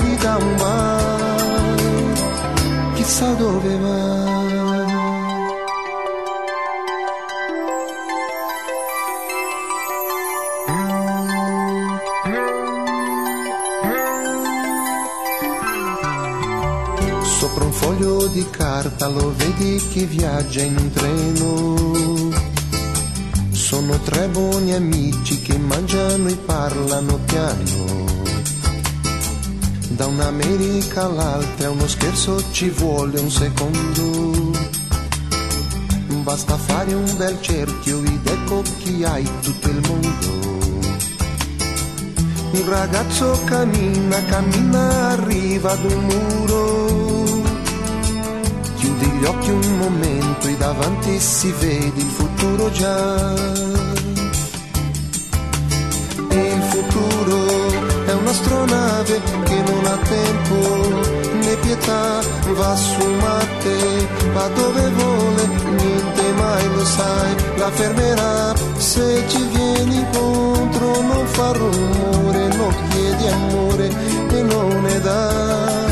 gli 0.04 0.18
dà 0.18 0.38
un 0.38 0.56
bacio, 0.58 1.84
chissà 2.96 3.34
dove 3.34 3.78
va. 3.78 4.41
Sopra 17.42 17.66
un 17.66 17.72
foglio 17.72 18.28
di 18.28 18.48
carta 18.52 19.08
lo 19.08 19.34
vedi 19.36 19.82
che 19.92 20.06
viaggia 20.06 20.62
in 20.62 20.78
un 20.78 20.92
treno. 20.92 22.30
Sono 23.50 24.00
tre 24.02 24.28
buoni 24.28 24.76
amici 24.76 25.42
che 25.42 25.58
mangiano 25.58 26.28
e 26.28 26.36
parlano 26.36 27.18
piano. 27.26 28.06
Da 29.88 30.06
un'America 30.06 31.06
all'altra 31.06 31.72
uno 31.72 31.88
scherzo 31.88 32.44
ci 32.52 32.70
vuole 32.70 33.20
un 33.20 33.32
secondo. 33.32 34.52
Basta 36.22 36.56
fare 36.58 36.94
un 36.94 37.12
bel 37.18 37.42
cerchio 37.42 38.04
ed 38.04 38.28
ecco 38.28 38.62
chi 38.84 39.04
hai 39.04 39.28
tutto 39.42 39.68
il 39.68 39.82
mondo. 39.88 40.60
Un 42.52 42.70
ragazzo 42.70 43.42
cammina, 43.46 44.24
cammina, 44.26 45.08
arriva 45.08 45.72
ad 45.72 45.84
un 45.86 46.06
muro. 46.06 46.81
Gli 49.22 49.26
occhi 49.26 49.52
un 49.52 49.78
momento 49.78 50.48
e 50.48 50.58
davanti 50.58 51.20
si 51.20 51.52
vede 51.60 52.02
il 52.02 52.10
futuro 52.10 52.72
già. 52.72 53.34
E 56.28 56.54
il 56.56 56.62
futuro 56.64 57.46
è 58.08 58.14
un'astronave 58.14 59.22
che 59.44 59.62
non 59.62 59.86
ha 59.86 59.98
tempo 59.98 60.56
né 61.34 61.56
pietà, 61.58 62.20
va 62.56 62.76
su 62.76 63.06
Marte, 63.20 64.08
va 64.34 64.48
dove 64.56 64.90
vuole, 64.90 65.48
niente 65.70 66.32
mai 66.40 66.76
lo 66.76 66.84
sai, 66.84 67.36
la 67.58 67.70
fermerà 67.70 68.56
se 68.78 69.24
ci 69.28 69.44
vieni 69.54 69.98
incontro, 69.98 71.00
non 71.00 71.28
fa 71.28 71.52
rumore, 71.52 72.48
non 72.56 72.74
chiedi 72.90 73.28
amore 73.28 73.92
e 74.32 74.42
non 74.42 74.82
ne 74.82 75.00
dà 75.00 75.91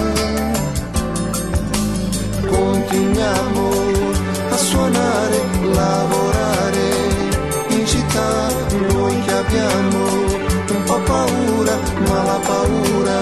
continuiamo 2.90 3.70
a 4.50 4.58
suonare, 4.58 5.44
lavorare 5.62 6.90
in 7.70 7.86
città, 7.86 8.48
noi 8.90 9.22
che 9.22 9.32
abbiamo 9.32 10.06
un 10.72 10.84
po' 10.86 11.00
paura, 11.02 11.78
ma 12.08 12.24
la 12.24 12.40
paura 12.44 13.20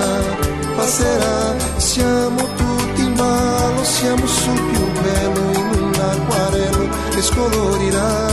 passerà, 0.74 1.56
siamo 1.76 2.48
tutti 2.56 3.02
in 3.02 3.14
ballo, 3.16 3.84
siamo 3.84 4.26
sul 4.26 4.62
più 4.72 4.92
bello 5.02 5.52
in 5.52 5.84
un 5.84 5.94
acquarello 6.00 6.88
che 7.10 7.22
scolorirà, 7.22 8.26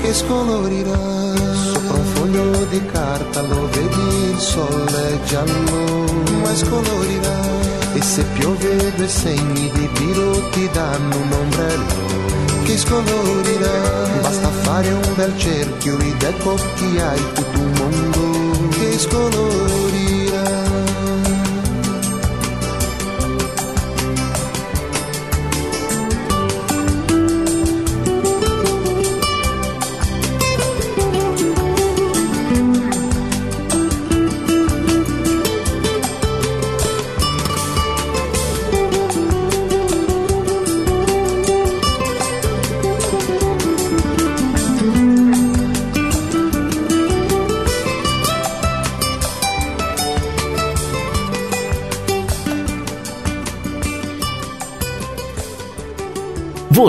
che 0.00 0.14
scolorirà. 0.14 1.18
Sopra 1.72 1.96
un 1.96 2.04
foglio 2.14 2.64
di 2.66 2.86
carta 2.86 3.42
lo 3.42 3.68
vedi 3.68 4.30
il 4.30 4.38
sole 4.38 5.18
giallo, 5.24 6.04
ma 6.40 6.54
scolorirà. 6.54 7.69
E 8.00 8.02
se 8.02 8.24
piove 8.32 8.94
due 8.96 9.08
segni 9.08 9.70
di 9.72 9.86
biro 9.92 10.48
ti 10.52 10.66
danno 10.72 11.16
un 11.18 11.32
ombrello 11.32 12.64
che 12.64 12.78
scolorirà. 12.78 14.20
Basta 14.22 14.48
fare 14.48 14.90
un 14.90 15.14
bel 15.16 15.36
cerchio 15.36 15.98
ed 15.98 16.22
ecco 16.22 16.54
chi 16.76 16.98
hai 16.98 17.22
tutto 17.34 17.58
un 17.58 17.72
mondo 17.72 18.68
che 18.70 18.98
scolorirà. 18.98 20.19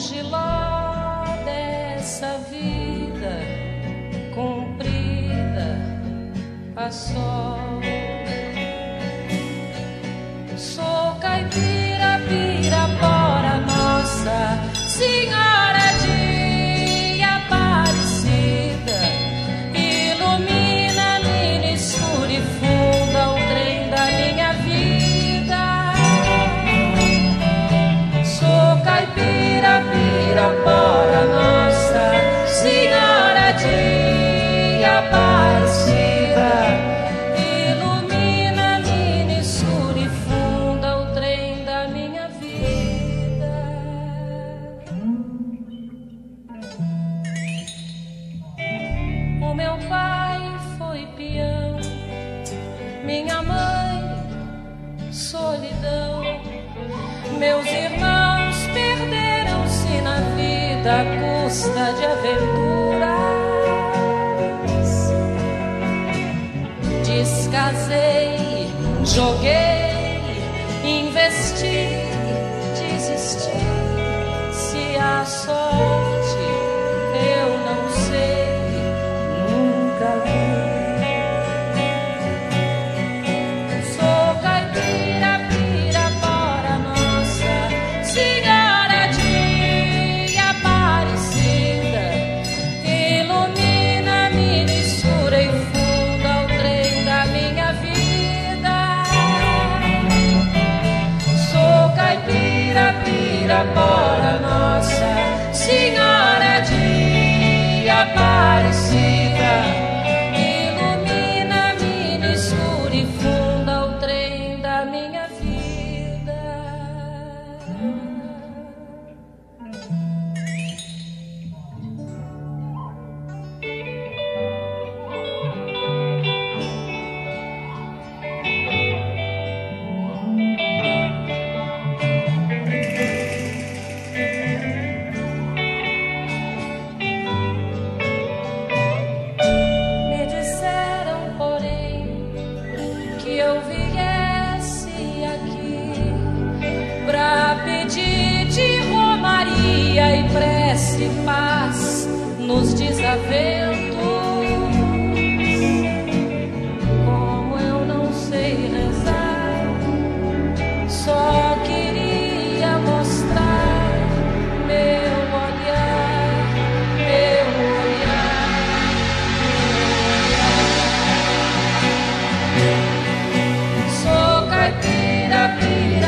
O 0.00 0.02
giló 0.02 1.44
dessa 1.44 2.38
vida 2.50 3.38
comprida 4.34 5.76
a 6.74 6.90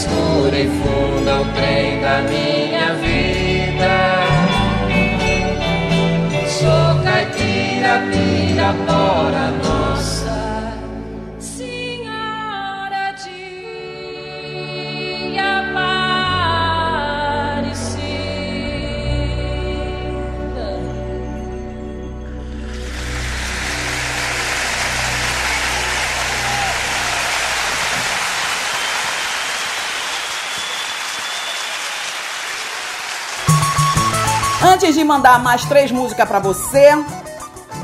escuro 0.00 0.56
e 0.56 0.66
funda 0.66 1.42
o 1.42 1.44
trem 1.52 2.00
da 2.00 2.22
minha 2.22 2.94
vida. 2.94 3.94
Sou 6.48 7.04
caipira, 7.04 8.02
pirapora, 8.10 9.50
Nossa 9.62 9.99
Antes 34.82 34.94
de 34.94 35.04
mandar 35.04 35.38
mais 35.38 35.62
três 35.66 35.92
músicas 35.92 36.26
pra 36.26 36.38
você, 36.38 36.88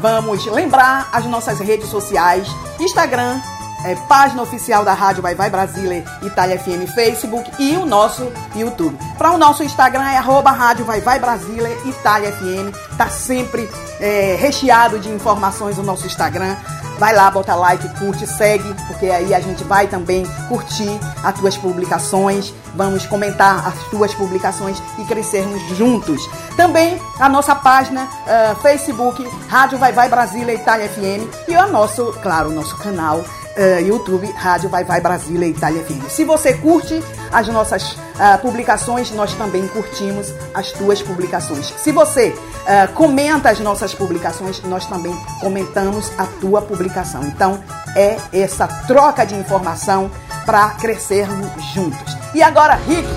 vamos 0.01 0.47
lembrar 0.47 1.11
as 1.13 1.27
nossas 1.27 1.61
redes 1.61 1.91
sociais: 1.91 2.49
Instagram, 2.81 3.39
é, 3.85 3.95
página 4.09 4.41
oficial 4.41 4.83
da 4.83 4.95
Rádio 4.95 5.21
Vai 5.23 5.35
Vai 5.35 5.51
Brasília 5.51 6.03
Itália 6.23 6.59
FM 6.59 6.91
Facebook 6.95 7.51
e 7.59 7.77
o 7.77 7.85
nosso 7.85 8.33
YouTube. 8.55 8.97
Para 9.19 9.33
o 9.33 9.37
nosso 9.37 9.63
Instagram 9.63 10.09
é 10.09 10.17
Rádio 10.17 10.87
Vai 10.87 11.03
Vai 11.03 11.19
Brasília 11.19 11.69
Itália 11.85 12.33
FM. 12.33 12.75
Tá 12.97 13.11
sempre 13.11 13.69
é, 14.01 14.35
recheado 14.41 14.99
de 14.99 15.11
informações 15.11 15.77
o 15.77 15.83
nosso 15.83 16.07
Instagram. 16.07 16.57
Vai 16.99 17.15
lá, 17.15 17.31
bota 17.31 17.55
like, 17.55 17.89
curte, 17.99 18.27
segue, 18.27 18.75
porque 18.87 19.07
aí 19.07 19.35
a 19.35 19.41
gente 19.41 19.63
vai 19.65 19.87
também 19.87 20.25
curtir 20.49 20.99
as 21.23 21.39
tuas 21.39 21.57
publicações, 21.57 22.53
vamos 22.75 23.07
comentar 23.07 23.67
as 23.67 23.75
tuas 23.91 24.15
publicações 24.15 24.83
e 24.99 25.05
crescermos 25.05 25.61
juntos. 25.77 26.23
Também 26.57 27.01
a 27.21 27.29
nossa 27.29 27.55
página 27.55 28.09
ah, 28.27 28.57
Facebook, 28.63 29.27
Rádio 29.49 29.79
Vai 29.79 29.93
Vai 29.93 30.09
Brasília 30.09 30.55
Itália 30.55 30.89
FM 30.89 31.49
e 31.49 31.57
o 31.57 31.67
nosso, 31.69 32.13
claro, 32.23 32.49
o 32.51 32.53
nosso 32.53 32.77
canal 32.79 33.23
ah, 33.57 33.81
YouTube, 33.81 34.27
Rádio 34.33 34.69
Vai 34.69 34.85
Vai 34.85 35.01
Brasília 35.01 35.47
Itália 35.47 35.83
FM. 35.83 36.09
Se 36.09 36.25
você 36.25 36.55
curte 36.55 37.03
as 37.33 37.49
nossas 37.49 37.97
ah, 38.19 38.39
publicações, 38.39 39.11
nós 39.11 39.35
também 39.35 39.67
curtimos 39.69 40.33
as 40.55 40.73
tuas 40.73 41.03
publicações. 41.03 41.73
Se 41.79 41.93
você 41.93 42.35
ah, 42.67 42.89
comenta 42.89 43.51
as 43.51 43.61
nossas 43.61 43.95
publicações, 43.95 44.63
nós 44.65 44.87
também 44.87 45.15
comentamos 45.41 46.11
a 46.19 46.27
tua 46.41 46.63
publicação. 46.63 47.23
Então, 47.25 47.63
é 47.95 48.17
essa 48.33 48.67
troca 48.87 49.25
de 49.25 49.35
informação 49.35 50.11
para 50.45 50.71
crescermos 50.71 51.51
juntos. 51.75 52.17
E 52.35 52.43
agora, 52.43 52.75
Rick, 52.75 53.09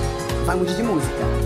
vamos 0.46 0.76
de 0.76 0.82
música. 0.82 1.39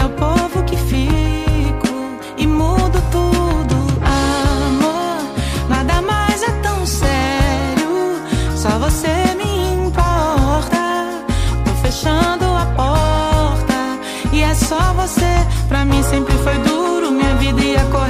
Diga 0.00 0.02
ao 0.02 0.10
povo 0.10 0.62
que 0.64 0.76
fico 0.76 1.88
e 2.36 2.46
mudo 2.46 3.02
tudo. 3.10 3.76
Amor, 4.02 5.22
nada 5.68 6.00
mais 6.02 6.42
é 6.42 6.50
tão 6.62 6.86
sério, 6.86 8.20
só 8.56 8.70
você 8.78 9.08
me 9.36 9.84
importa. 9.84 10.78
Tô 11.64 11.70
fechando 11.82 12.44
a 12.44 12.66
porta 12.76 13.98
e 14.32 14.42
é 14.42 14.54
só 14.54 14.92
você. 14.94 15.30
Pra 15.68 15.84
mim 15.84 16.02
sempre 16.02 16.34
foi 16.38 16.58
duro, 16.58 17.10
minha 17.10 17.34
vida 17.36 17.60
ia 17.62 17.84
correndo, 17.84 18.09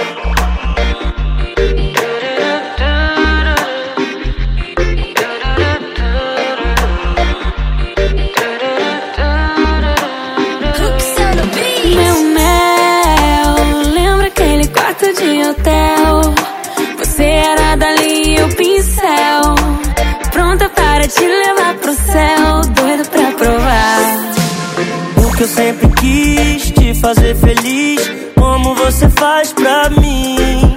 Sempre 25.51 25.87
quis 25.99 26.71
te 26.71 26.93
fazer 26.95 27.35
feliz, 27.35 28.09
como 28.37 28.73
você 28.75 29.09
faz 29.09 29.51
pra 29.51 29.89
mim. 29.89 30.73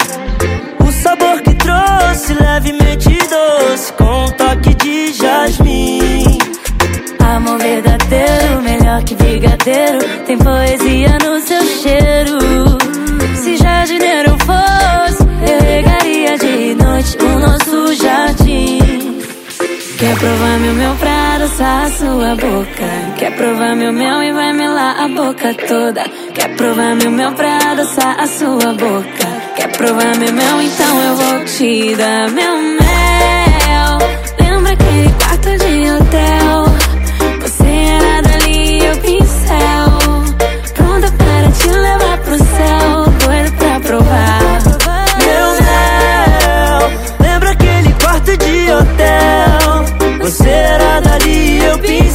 O 0.81 0.91
sabor 0.91 1.41
que 1.43 1.55
trouxe, 1.55 2.35
levemente 2.35 3.17
doce, 3.19 3.93
com 3.93 4.25
um 4.25 4.31
toque 4.33 4.75
de 4.75 5.13
jasmim. 5.13 6.39
Amor 7.21 7.59
verdadeiro, 7.59 8.63
melhor 8.63 9.03
que 9.05 9.15
brigadeiro, 9.15 9.99
tem 10.27 10.39
poesia 10.39 11.19
no 11.25 11.41
seu 11.41 11.65
cheiro. 11.67 12.39
Se 13.37 13.57
jardineiro 13.57 14.37
fosse, 14.41 15.23
eu 15.23 15.67
regaria 15.67 16.37
de 16.39 16.75
noite 16.75 17.17
o 17.21 17.39
nosso 17.39 17.95
jardim. 17.95 19.21
Quer 19.99 20.19
provar 20.19 20.59
meu 20.59 20.75
mel 20.75 20.97
pra 20.97 21.14
a 21.65 21.91
sua 21.91 22.35
boca? 22.37 22.89
Quer 23.19 23.35
provar 23.37 23.75
meu 23.75 23.93
mel 23.93 24.23
e 24.23 24.33
vai 24.33 24.53
melar 24.53 25.01
a 25.01 25.09
boca 25.09 25.55
toda? 25.55 26.05
Quer 26.35 26.57
provar 26.57 26.95
meu 26.95 27.11
mel 27.11 27.33
pra 27.33 27.73
adoçar 27.73 28.21
a 28.21 28.27
sua 28.27 28.73
boca? 28.75 29.27
Quer 29.57 29.69
provar 29.77 30.17
meu 30.19 30.33
mel? 30.33 30.63
Então 30.63 31.03
eu 31.03 31.17
vou 31.17 31.45
te 31.47 31.97
dar 31.97 32.31
meu 32.31 32.59
mel. 32.59 32.74
Eu 51.23 51.79
pincel. 51.79 52.14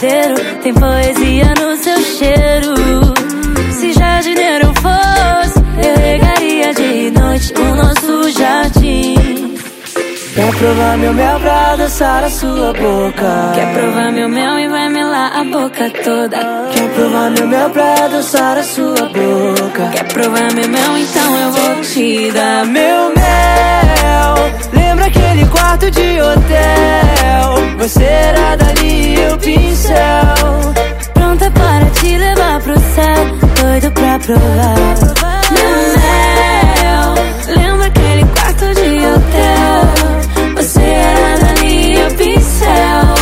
Brigadeiro, 0.00 0.34
tem 0.62 0.74
poesia 0.74 1.52
no 1.60 1.76
seu 1.76 2.00
cheiro. 2.00 2.74
Se 3.72 3.92
jardineiro 3.92 4.66
fosse, 4.76 5.58
eu 5.86 6.02
regaria 6.02 6.74
de 6.74 7.10
noite 7.10 7.52
o 7.54 7.74
nosso 7.74 8.30
jardim. 8.30 9.14
Quer 10.34 10.56
provar 10.56 10.96
meu 10.96 11.12
mel 11.12 11.40
pra 11.40 11.72
adoçar 11.72 12.24
a 12.24 12.30
sua 12.30 12.72
boca? 12.72 13.52
Quer 13.54 13.72
provar 13.74 14.12
meu 14.12 14.28
mel 14.28 14.58
e 14.58 14.68
vai 14.68 14.88
melar 14.88 15.32
a 15.36 15.44
boca 15.44 15.90
toda? 16.02 16.38
Quer 16.72 16.88
provar 16.94 17.30
meu 17.30 17.46
mel 17.46 17.70
pra 17.70 18.04
adoçar 18.04 18.56
a 18.56 18.62
sua 18.62 18.94
boca? 18.94 19.90
Quer 19.92 20.04
provar 20.04 20.52
meu 20.54 20.68
mel? 20.68 20.98
Então 20.98 21.38
eu 21.40 21.52
vou 21.52 21.82
te 21.82 22.30
dar 22.32 22.64
Meu 22.66 23.12
mel, 23.14 24.89
lembra 25.30 25.44
aquele 25.44 25.46
quarto 25.46 25.90
de 25.90 26.20
hotel? 26.20 27.78
Você 27.78 28.04
era 28.04 28.56
dali, 28.56 29.14
eu 29.20 29.38
pincel. 29.38 30.74
Pronta 31.14 31.50
para 31.50 31.86
te 31.90 32.16
levar 32.18 32.60
pro 32.60 32.74
céu, 32.74 33.38
doido 33.60 33.90
pra 33.92 34.18
provar. 34.18 34.76
Meu 35.52 35.70
mel, 35.96 37.14
lembra 37.56 37.86
aquele 37.86 38.24
quarto 38.26 38.66
de 38.74 39.06
hotel? 39.06 40.54
Você 40.56 40.82
era 40.82 41.38
dali, 41.38 41.94
eu 41.94 42.10
pincel. 42.14 43.14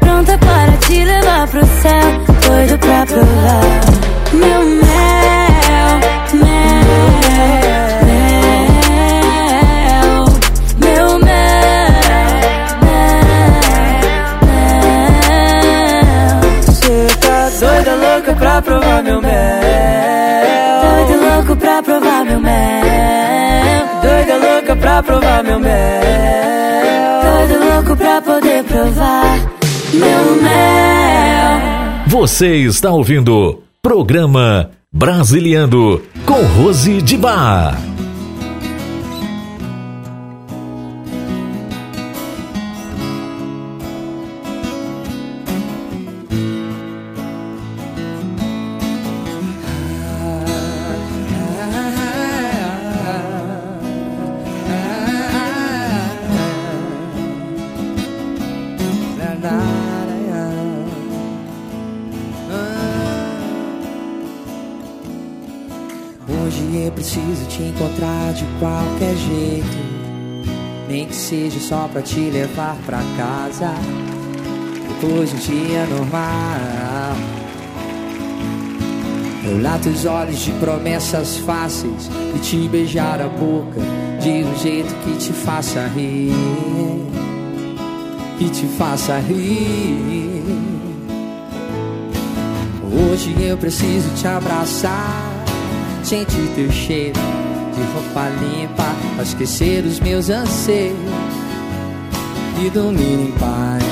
Pronta 0.00 0.38
para 0.38 0.72
te 0.86 1.04
levar 1.04 1.46
pro 1.48 1.66
céu, 1.82 2.24
doido 2.46 2.78
pra 2.78 3.06
provar. 3.06 3.62
Meu 4.32 4.60
mel, 4.64 5.15
pra 18.56 18.62
provar 18.62 19.02
meu 19.02 19.20
mel. 19.20 19.32
Doido 20.82 21.24
louco 21.24 21.56
pra 21.56 21.82
provar 21.82 22.24
meu 22.24 22.40
mel. 22.40 23.86
Doida, 24.02 24.36
louca 24.36 24.76
pra 24.76 25.02
provar 25.02 25.44
meu 25.44 25.60
mel. 25.60 26.02
Doido 27.22 27.64
louco 27.64 27.96
pra 27.96 28.22
poder 28.22 28.64
provar 28.64 29.38
meu 29.92 30.42
mel. 30.42 32.06
Você 32.06 32.56
está 32.56 32.90
ouvindo 32.90 33.62
Programa 33.82 34.70
Brasiliando 34.90 36.02
com 36.24 36.40
Rose 36.62 37.02
de 37.02 37.16
Bar. 37.16 37.76
Qualquer 68.58 69.14
jeito. 69.16 69.86
Nem 70.88 71.06
que 71.06 71.14
seja 71.14 71.58
só 71.58 71.88
pra 71.92 72.02
te 72.02 72.20
levar 72.30 72.76
pra 72.86 73.00
casa. 73.16 73.74
Depois 74.88 75.30
de 75.30 75.36
um 75.36 75.38
dia 75.38 75.86
normal. 75.86 77.16
Olhar 79.54 79.78
teus 79.80 80.04
olhos 80.04 80.40
de 80.40 80.50
promessas 80.52 81.36
fáceis 81.38 82.10
e 82.34 82.38
te 82.40 82.68
beijar 82.68 83.20
a 83.20 83.28
boca 83.28 83.80
de 84.20 84.44
um 84.44 84.58
jeito 84.58 84.92
que 85.04 85.16
te 85.18 85.32
faça 85.32 85.86
rir. 85.88 86.32
Que 88.38 88.50
te 88.50 88.66
faça 88.78 89.18
rir. 89.18 90.42
Hoje 93.12 93.34
eu 93.40 93.56
preciso 93.56 94.08
te 94.14 94.26
abraçar, 94.26 95.44
sentir 96.02 96.48
teu 96.54 96.70
cheiro 96.70 97.45
de 97.76 97.82
roupa 97.92 98.28
limpa, 98.40 98.86
pra 99.14 99.22
esquecer 99.22 99.84
os 99.84 100.00
meus 100.00 100.30
anseios 100.30 100.96
e 102.64 102.70
dormir 102.70 103.28
em 103.28 103.32
paz, 103.32 103.84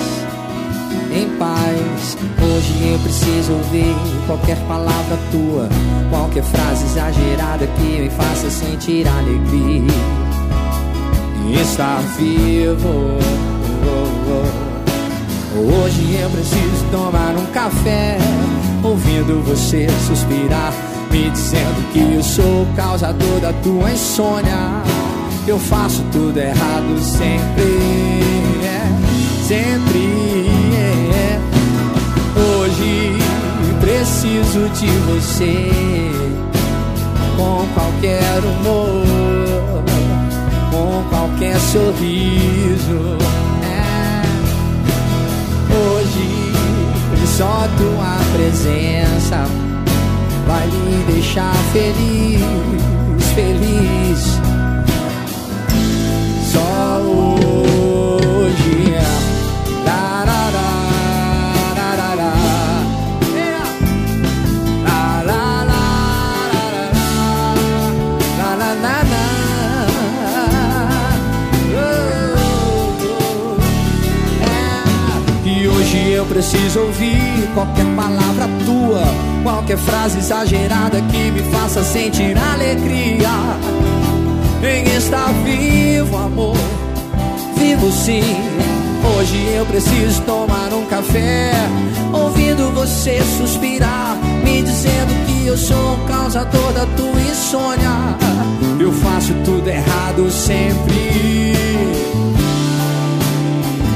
em 1.15 1.29
paz. 1.39 2.17
Hoje 2.43 2.93
eu 2.93 2.99
preciso 3.01 3.53
ouvir 3.53 3.95
qualquer 4.27 4.57
palavra 4.67 5.19
tua, 5.31 5.69
qualquer 6.11 6.43
frase 6.45 6.85
exagerada 6.87 7.67
que 7.67 8.01
me 8.01 8.11
faça 8.11 8.49
sentir 8.51 9.07
alegria 9.07 9.93
e 11.47 11.61
estar 11.61 12.01
vivo. 12.19 13.19
Hoje 15.57 16.19
eu 16.21 16.31
preciso 16.31 16.85
tomar 16.91 17.37
um 17.37 17.47
café, 17.53 18.19
ouvindo 18.83 19.45
você 19.45 19.87
suspirar, 20.09 20.73
me 21.15 21.31
dizendo 21.31 21.93
que 21.93 22.01
eu 22.01 22.23
sou 22.25 22.63
o 22.63 22.67
causador 22.75 23.41
da 23.41 23.53
tua 23.63 23.93
insônia. 23.93 24.83
Eu 25.47 25.59
faço 25.61 26.03
tudo 26.11 26.37
errado 26.37 26.99
sempre, 26.99 27.63
é, 28.65 28.83
sempre. 29.47 30.49
É. 30.75 31.39
Hoje 32.37 33.17
preciso 33.81 34.69
de 34.71 34.87
você 35.07 35.71
com 37.37 37.65
qualquer 37.75 38.41
humor, 38.41 39.85
com 40.73 41.05
qualquer 41.11 41.57
sorriso. 41.61 43.19
É. 43.63 44.23
Hoje 45.73 46.53
só 47.37 47.69
tua 47.79 48.19
presença 48.37 49.64
vai 50.47 50.67
me 50.67 51.05
deixar 51.13 51.55
feliz, 51.73 52.41
feliz. 53.35 54.44
Preciso 76.45 76.81
ouvir 76.81 77.49
qualquer 77.55 77.87
palavra 77.97 78.47
tua, 78.67 79.03
qualquer 79.43 79.79
frase 79.79 80.19
exagerada 80.19 81.01
que 81.01 81.31
me 81.31 81.43
faça 81.51 81.83
sentir 81.83 82.37
alegria. 82.37 83.31
Em 84.63 84.85
estar 84.95 85.33
vivo, 85.43 86.15
amor, 86.19 86.57
vivo 87.57 87.91
sim. 87.91 88.23
Hoje 89.17 89.55
eu 89.57 89.65
preciso 89.65 90.21
tomar 90.23 90.71
um 90.75 90.85
café, 90.85 91.53
ouvindo 92.13 92.71
você 92.75 93.23
suspirar, 93.39 94.15
me 94.45 94.63
dizendo 94.63 95.27
que 95.27 95.47
eu 95.47 95.57
sou 95.57 95.95
o 95.95 96.05
causador 96.07 96.73
da 96.75 96.85
tua 96.95 97.21
insônia. 97.23 98.19
Eu 98.79 98.93
faço 98.93 99.33
tudo 99.47 99.67
errado 99.67 100.31
sempre. 100.31 101.55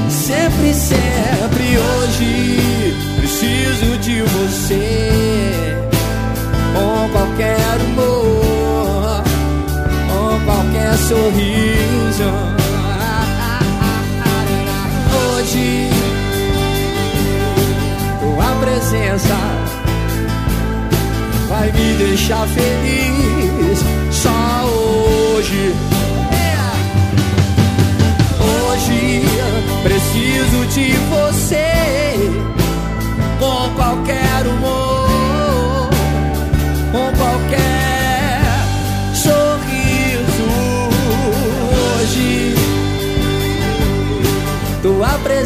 Sempre, 0.09 0.73
sempre 0.73 1.48
hoje 1.77 2.93
preciso 3.17 3.97
de 3.99 4.21
você 4.21 5.77
com 6.73 7.09
qualquer 7.09 7.77
humor, 7.85 9.23
com 10.09 10.45
qualquer 10.45 10.97
sorriso. 10.97 12.29
Hoje 15.37 15.89
tua 18.19 18.55
presença 18.61 19.35
vai 21.47 21.71
me 21.71 21.93
deixar 21.97 22.47
feliz. 22.47 22.98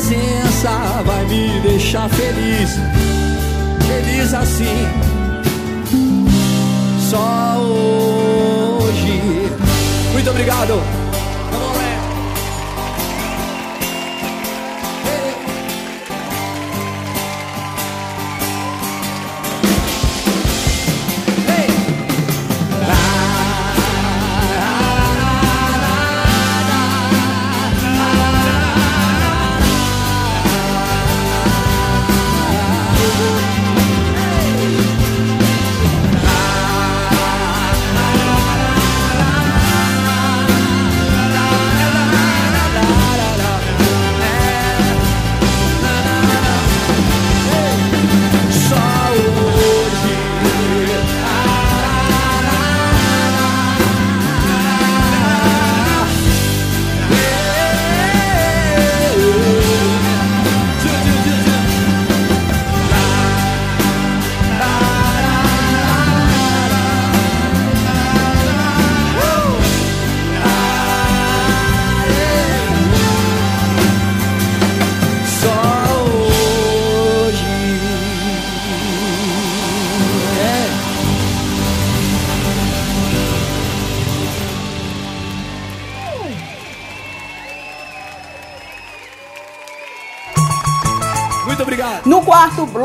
Presença 0.04 1.01
vai 1.06 1.26
me 1.28 1.62
deixar 1.62 2.10
feliz, 2.10 2.72
feliz 3.88 4.34
assim. 4.34 4.86
Só 7.10 7.58
hoje. 7.60 9.22
Muito 10.12 10.30
obrigado. 10.30 11.03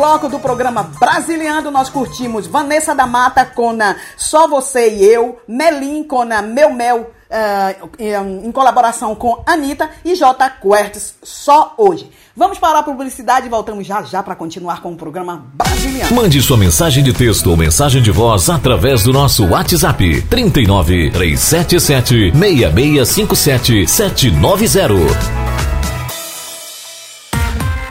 Bloco 0.09 0.28
do 0.30 0.38
programa 0.38 0.84
Brasiliano, 0.98 1.70
nós 1.70 1.90
curtimos 1.90 2.46
Vanessa 2.46 2.94
da 2.94 3.06
Mata 3.06 3.44
com 3.44 3.76
Só 4.16 4.48
Você 4.48 4.88
e 4.88 5.04
Eu, 5.04 5.38
Melim 5.46 6.02
com 6.02 6.24
Meu 6.24 6.72
Mel, 6.72 7.11
eh, 7.28 7.76
em, 7.98 8.50
colaboração 8.50 9.14
com 9.14 9.42
Anitta 9.46 9.90
e 10.02 10.14
J 10.14 10.48
Quertes, 10.48 11.14
Só 11.22 11.74
Hoje. 11.76 12.11
Vamos 12.34 12.59
para 12.59 12.78
a 12.78 12.82
publicidade 12.82 13.48
e 13.48 13.50
voltamos 13.50 13.86
já 13.86 14.02
já 14.02 14.22
para 14.22 14.34
continuar 14.34 14.80
com 14.80 14.92
o 14.92 14.96
programa 14.96 15.44
Brasiliano. 15.52 16.16
Mande 16.16 16.40
sua 16.40 16.56
mensagem 16.56 17.04
de 17.04 17.12
texto 17.12 17.50
ou 17.50 17.56
mensagem 17.56 18.00
de 18.00 18.11
voz 18.11 18.48
através 18.48 19.02
do 19.02 19.12
nosso 19.12 19.44
WhatsApp 19.46 20.22
39 20.22 21.11
377 21.11 22.32
6657 22.32 23.86
790. 23.86 25.68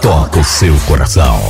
toca 0.00 0.38
o 0.38 0.44
seu 0.44 0.74
coração. 0.86 1.40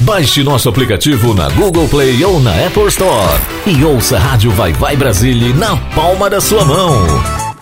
Baixe 0.00 0.42
nosso 0.42 0.68
aplicativo 0.68 1.32
na 1.32 1.48
Google 1.50 1.88
Play 1.88 2.24
ou 2.24 2.40
na 2.40 2.50
Apple 2.66 2.88
Store 2.88 3.40
e 3.66 3.84
ouça 3.84 4.16
a 4.16 4.20
Rádio 4.20 4.50
Vai 4.50 4.72
Vai 4.72 4.96
Brasília 4.96 5.54
na 5.54 5.76
palma 5.94 6.28
da 6.28 6.40
sua 6.40 6.64
mão. 6.64 6.92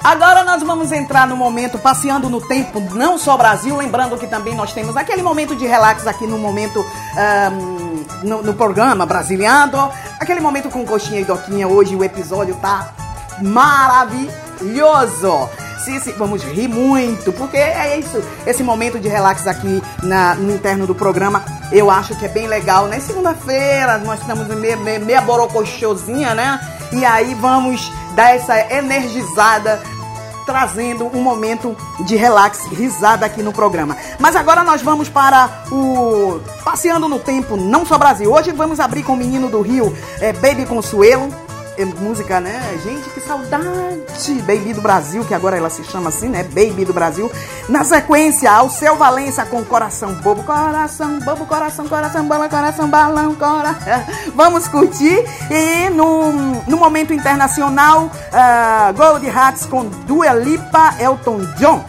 Agora 0.02 0.42
nós 0.42 0.62
vamos 0.62 0.90
entrar 0.90 1.28
no 1.28 1.36
momento 1.36 1.78
passeando 1.78 2.30
no 2.30 2.40
tempo, 2.40 2.80
não 2.94 3.18
só 3.18 3.36
Brasil, 3.36 3.76
lembrando 3.76 4.16
que 4.16 4.26
também 4.26 4.54
nós 4.54 4.72
temos 4.72 4.96
aquele 4.96 5.22
momento 5.22 5.54
de 5.54 5.66
relax 5.66 6.06
aqui 6.06 6.26
no 6.26 6.38
momento 6.38 6.84
ahm, 7.16 8.04
no, 8.24 8.42
no 8.42 8.54
programa 8.54 9.04
Brasiliano, 9.04 9.90
aquele 10.18 10.40
momento 10.40 10.70
com 10.70 10.84
coxinha 10.84 11.20
e 11.20 11.24
doquinha. 11.24 11.68
Hoje 11.68 11.94
o 11.94 12.02
episódio 12.02 12.56
tá 12.56 12.90
maravilhoso. 13.42 14.30
Vamos 16.16 16.42
rir 16.42 16.68
muito, 16.68 17.32
porque 17.32 17.56
é 17.56 17.98
isso, 17.98 18.22
esse 18.46 18.62
momento 18.62 18.98
de 18.98 19.08
relax 19.08 19.46
aqui 19.46 19.82
na, 20.02 20.34
no 20.34 20.54
interno 20.54 20.86
do 20.86 20.94
programa, 20.94 21.44
eu 21.70 21.90
acho 21.90 22.16
que 22.16 22.24
é 22.24 22.28
bem 22.28 22.46
legal, 22.46 22.86
né? 22.86 23.00
Segunda-feira, 23.00 23.98
nós 23.98 24.20
estamos 24.20 24.46
meia, 24.48 24.76
meia, 24.76 24.98
meia 24.98 25.20
borocochosinha, 25.20 26.34
né? 26.34 26.60
E 26.92 27.04
aí 27.04 27.34
vamos 27.34 27.90
dar 28.14 28.34
essa 28.34 28.58
energizada 28.72 29.80
trazendo 30.44 31.06
um 31.06 31.22
momento 31.22 31.76
de 32.00 32.16
relax, 32.16 32.66
risada 32.66 33.24
aqui 33.24 33.42
no 33.42 33.52
programa. 33.52 33.96
Mas 34.18 34.36
agora 34.36 34.62
nós 34.62 34.82
vamos 34.82 35.08
para 35.08 35.64
o 35.70 36.40
Passeando 36.64 37.08
no 37.08 37.18
Tempo, 37.18 37.56
não 37.56 37.86
só 37.86 37.96
Brasil. 37.96 38.32
Hoje 38.32 38.52
vamos 38.52 38.80
abrir 38.80 39.02
com 39.02 39.12
o 39.12 39.16
Menino 39.16 39.48
do 39.48 39.60
Rio, 39.60 39.96
é, 40.20 40.32
Baby 40.32 40.66
Consuelo. 40.66 41.28
É 41.78 41.84
música, 41.86 42.38
né? 42.38 42.78
Gente, 42.84 43.08
que 43.10 43.20
saudade! 43.20 44.02
Baby 44.46 44.74
do 44.74 44.82
Brasil, 44.82 45.24
que 45.24 45.32
agora 45.32 45.56
ela 45.56 45.70
se 45.70 45.82
chama 45.84 46.10
assim, 46.10 46.28
né? 46.28 46.42
Baby 46.42 46.84
do 46.84 46.92
Brasil. 46.92 47.30
Na 47.68 47.82
sequência, 47.82 48.52
ao 48.52 48.68
seu 48.68 48.96
Valença 48.96 49.46
com 49.46 49.64
Coração 49.64 50.14
Bobo. 50.16 50.42
Coração 50.42 51.18
Bobo, 51.20 51.46
Coração, 51.46 51.88
Coração 51.88 52.28
Bobo, 52.28 52.48
Coração 52.48 52.88
Balão, 52.88 53.34
Coração. 53.34 54.04
Vamos 54.36 54.68
curtir. 54.68 55.24
E 55.50 55.88
no, 55.90 56.32
no 56.66 56.76
momento 56.76 57.14
internacional, 57.14 58.04
uh, 58.04 58.92
Gold 58.94 59.28
Hats 59.30 59.64
com 59.64 59.86
Dua 59.86 60.34
Lipa, 60.34 60.94
Elton 61.00 61.40
John. 61.56 61.82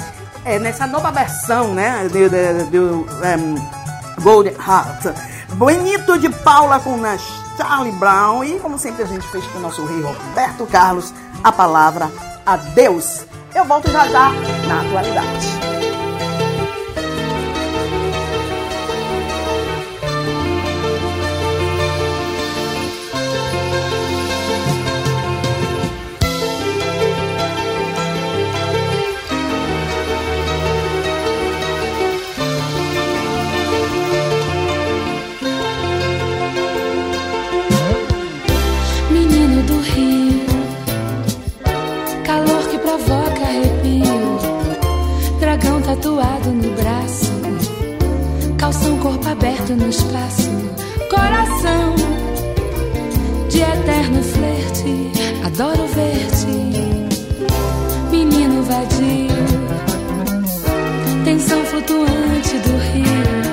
É 0.46 0.60
nessa 0.60 0.88
nova 0.88 1.12
versão, 1.12 1.74
né? 1.74 2.08
Do, 2.10 2.30
do, 2.30 2.72
do 2.72 3.08
um, 3.12 4.22
Gold 4.22 4.50
Heart. 4.50 5.14
Bonito 5.56 6.18
de 6.18 6.30
Paula 6.30 6.80
com 6.80 6.98
Nash. 6.98 7.43
Charlie 7.58 7.92
Brown 7.94 8.44
e, 8.44 8.60
como 8.60 8.78
sempre, 8.78 9.04
a 9.04 9.08
gente 9.08 9.28
fez 9.28 9.46
com 9.48 9.60
o 9.60 9.62
nosso 9.62 9.86
rei 9.86 10.02
Roberto 10.02 10.66
Carlos 10.68 11.14
a 11.44 11.52
palavra 11.52 12.12
adeus. 12.46 13.26
Eu 13.54 13.66
volto 13.66 13.90
já 13.92 14.08
já 14.08 14.32
na 14.68 14.82
atualidade. 14.82 15.73
Tatuado 46.04 46.52
no 46.52 46.70
braço, 46.76 47.32
calção 48.58 49.00
corpo 49.00 49.26
aberto 49.30 49.74
no 49.74 49.88
espaço, 49.88 50.50
coração 51.10 51.96
de 53.50 53.62
eterno 53.62 54.22
flerte, 54.22 55.12
adoro 55.46 55.88
ver-te, 55.88 56.48
menino 58.12 58.64
vadio, 58.64 59.30
tensão 61.24 61.64
flutuante 61.64 62.58
do 62.58 62.78
rio, 62.92 63.53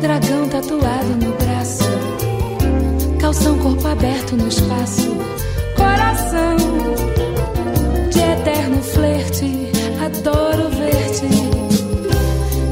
dragão 0.00 0.48
tatuado 0.48 1.14
no 1.22 1.32
braço, 1.32 1.84
calção 3.20 3.58
corpo 3.58 3.86
aberto 3.86 4.36
no 4.36 4.48
espaço, 4.48 5.14
coração 5.76 6.56
de 8.10 8.20
eterno 8.20 8.82
flerte, 8.82 9.70
adoro 10.04 10.70
ver-te, 10.70 11.28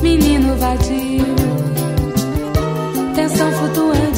menino 0.03 0.57
vadio, 0.57 1.27
tensão 3.15 3.53
flutuante 3.53 4.12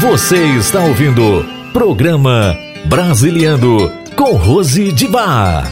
Você 0.00 0.42
está 0.56 0.80
ouvindo 0.80 1.44
programa 1.74 2.56
Brasiliando 2.86 3.92
com 4.16 4.32
Rose 4.34 4.90
de 4.92 5.06
Bar. 5.06 5.70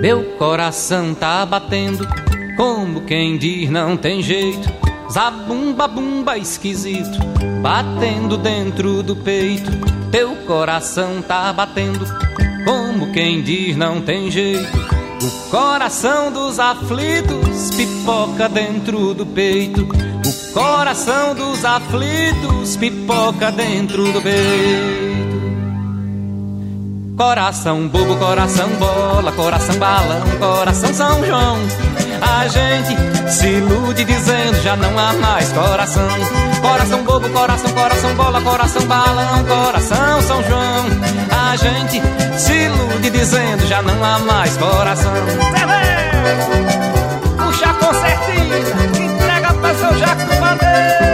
Meu 0.00 0.24
coração 0.38 1.14
tá 1.14 1.44
batendo, 1.44 2.08
como 2.56 3.02
quem 3.02 3.36
diz 3.36 3.68
não 3.68 3.94
tem 3.94 4.22
jeito. 4.22 4.72
Zabumba 5.12 5.86
bumba 5.86 6.38
esquisito, 6.38 7.18
batendo 7.60 8.38
dentro 8.38 9.02
do 9.02 9.14
peito. 9.14 9.70
Teu 10.10 10.34
coração 10.46 11.20
tá 11.20 11.52
batendo, 11.52 12.06
como 12.94 13.10
quem 13.10 13.42
diz 13.42 13.76
não 13.76 14.00
tem 14.00 14.30
jeito. 14.30 14.78
O 15.20 15.50
coração 15.50 16.30
dos 16.30 16.60
aflitos 16.60 17.70
pipoca 17.74 18.48
dentro 18.48 19.12
do 19.12 19.26
peito. 19.26 19.82
O 19.82 20.52
coração 20.52 21.34
dos 21.34 21.64
aflitos 21.64 22.76
pipoca 22.76 23.50
dentro 23.50 24.12
do 24.12 24.22
peito. 24.22 25.13
Coração 27.16 27.86
bobo, 27.86 28.16
coração 28.16 28.68
bola, 28.70 29.30
coração 29.30 29.76
balão, 29.76 30.20
coração 30.40 30.92
São 30.92 31.24
João. 31.24 31.58
A 32.20 32.48
gente 32.48 33.30
se 33.30 33.46
ilude 33.46 34.04
dizendo 34.04 34.60
já 34.62 34.74
não 34.74 34.98
há 34.98 35.12
mais 35.12 35.52
coração. 35.52 36.08
Coração 36.60 37.04
bobo, 37.04 37.28
coração, 37.30 37.70
coração 37.70 38.14
bola, 38.16 38.40
coração 38.40 38.82
balão, 38.86 39.44
coração 39.44 40.22
São 40.22 40.42
João. 40.42 40.86
A 41.30 41.54
gente 41.54 42.02
se 42.36 42.52
ilude 42.52 43.10
dizendo 43.10 43.64
já 43.68 43.80
não 43.80 44.04
há 44.04 44.18
mais 44.18 44.56
coração. 44.56 45.12
Puxa 47.38 47.70
a 47.70 47.74
concertina, 47.74 48.58
entrega 49.04 49.54
pra 49.54 49.74
seu 49.74 49.98
Jacques 49.98 50.38
Bandeira. 50.40 51.13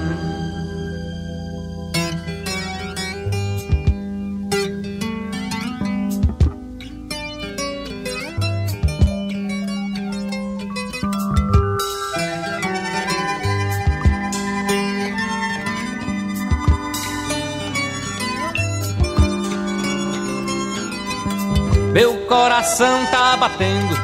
Coração 22.81 23.05
tá 23.11 23.37
batendo, 23.37 23.95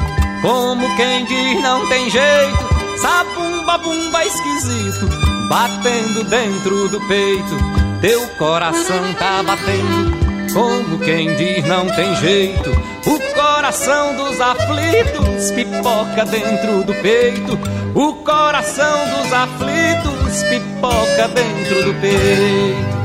como 0.44 0.96
quem 0.96 1.26
diz 1.26 1.62
não 1.64 1.90
tem 1.90 2.08
jeito. 2.12 2.68
Sabumba 2.98 3.76
bumba 3.80 4.24
esquisito, 4.24 5.10
batendo 5.50 6.24
dentro 6.26 6.88
do 6.88 7.02
peito. 7.08 7.58
Teu 8.02 8.28
coração 8.38 9.16
tá 9.18 9.42
batendo, 9.42 10.54
como 10.54 11.00
quem 11.00 11.36
diz 11.36 11.66
não 11.66 11.88
tem 11.96 12.16
jeito. 12.18 12.70
O 13.08 13.20
coração 13.34 14.16
dos 14.16 14.40
aflitos 14.40 15.52
pipoca 15.56 16.26
dentro 16.26 16.84
do 16.84 16.94
peito. 17.02 17.58
O 17.96 18.14
coração 18.14 19.10
dos 19.10 19.34
aflitos 19.34 20.44
pipoca 20.44 21.28
dentro 21.30 21.84
do 21.84 22.00
peito. 22.00 22.97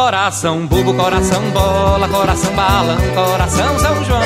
Coração 0.00 0.66
bobo, 0.66 0.94
coração 0.94 1.42
bola, 1.50 2.08
coração 2.08 2.54
balão, 2.54 2.96
coração 3.14 3.78
São 3.78 4.02
João. 4.02 4.22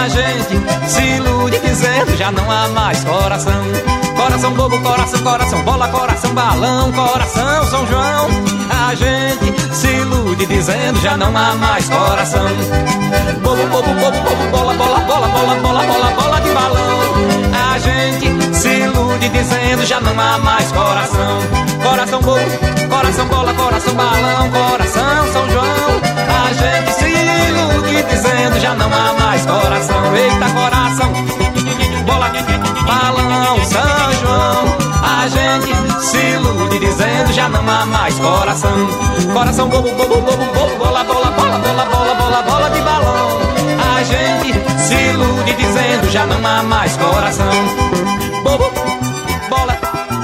A 0.00 0.06
gente 0.06 0.86
se 0.86 1.02
ilude 1.16 1.58
dizendo 1.60 2.14
já 2.14 2.30
não 2.30 2.48
há 2.50 2.68
mais 2.68 3.02
coração. 3.02 3.64
Coração 4.14 4.52
bobo, 4.52 4.78
coração, 4.82 5.20
coração 5.22 5.62
bola, 5.62 5.88
coração 5.88 6.34
balão, 6.34 6.92
coração 6.92 7.64
São 7.70 7.86
João. 7.86 8.28
A 8.86 8.94
gente 8.94 9.74
se 9.74 9.88
ilude 9.88 10.44
dizendo 10.44 11.00
já 11.00 11.16
não 11.16 11.34
há 11.34 11.54
mais 11.54 11.88
coração. 11.88 12.46
Bobo, 13.42 13.66
já 37.42 37.48
não 37.48 37.68
há 37.68 37.84
mais 37.86 38.14
coração. 38.20 38.70
Coração 39.32 39.68
bobo, 39.68 39.90
bobo, 39.90 40.20
bobo, 40.20 40.44
bobo, 40.54 40.76
bola, 40.78 41.02
bola, 41.02 41.30
bola, 41.32 41.58
bola, 41.58 41.84
bola, 41.86 42.14
bola, 42.14 42.42
bola 42.42 42.70
de 42.70 42.80
balão. 42.82 43.40
A 43.96 44.02
gente 44.04 44.52
se 44.78 44.94
ilude 44.94 45.52
dizendo 45.54 46.10
já 46.12 46.24
não 46.24 46.46
há 46.46 46.62
mais 46.62 46.96
coração. 46.96 47.52
Bobo, 48.44 48.70
bola, 49.48 49.76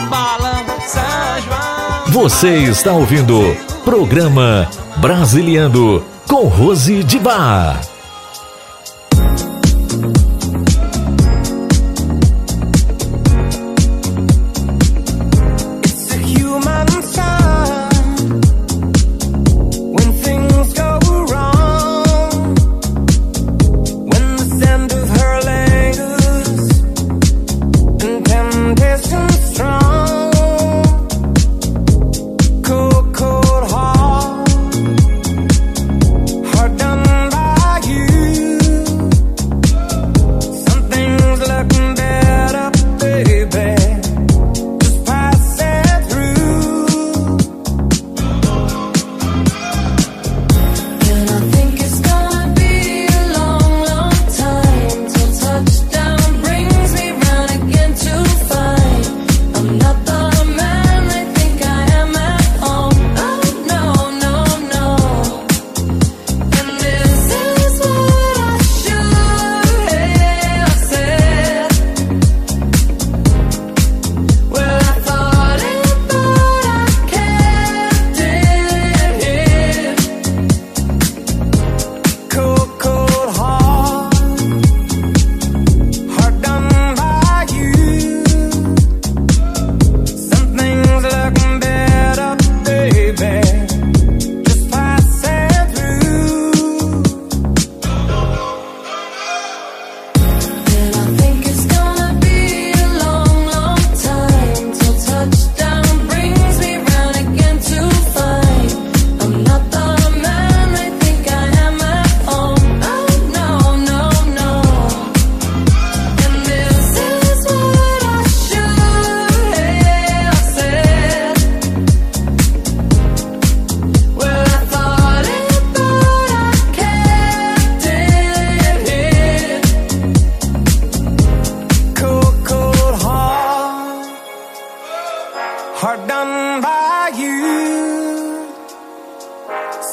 balão, 0.09 0.65
São 0.87 1.43
João. 1.45 2.13
Você 2.13 2.51
está 2.59 2.93
ouvindo 2.93 3.57
programa 3.85 4.69
Brasiliando 4.99 6.05
com 6.29 6.47
Rose 6.47 7.03
de 7.03 7.19
Bar. 7.19 7.81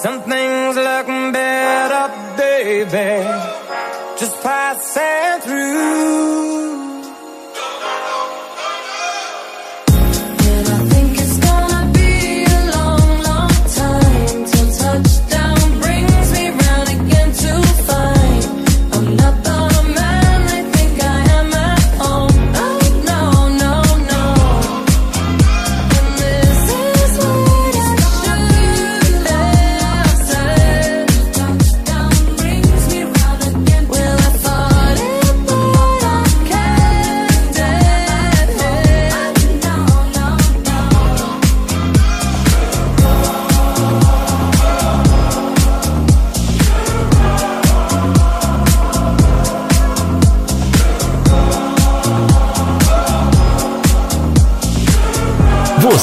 Some 0.06 0.22
things 0.22 0.76
look 0.76 1.08
better, 1.34 2.38
baby. 2.38 3.65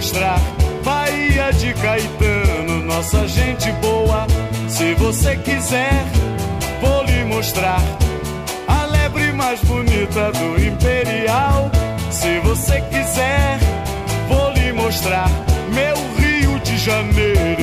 mostrar. 0.00 0.40
Bahia 0.82 1.52
de 1.52 1.74
Caetano, 1.74 2.82
nossa 2.86 3.28
gente 3.28 3.70
boa. 3.82 4.26
Se 4.66 4.94
você 4.94 5.36
quiser, 5.36 6.06
vou 6.80 7.04
lhe 7.04 7.22
mostrar 7.24 7.82
a 8.66 8.86
lebre 8.86 9.30
mais 9.34 9.60
bonita 9.60 10.32
do 10.32 10.58
Imperial. 10.58 11.70
Se 12.10 12.38
você 12.40 12.80
quiser, 12.80 13.58
vou 14.26 14.50
lhe 14.52 14.72
mostrar 14.72 15.28
meu 15.68 15.96
Rio 16.16 16.58
de 16.60 16.78
Janeiro 16.78 17.59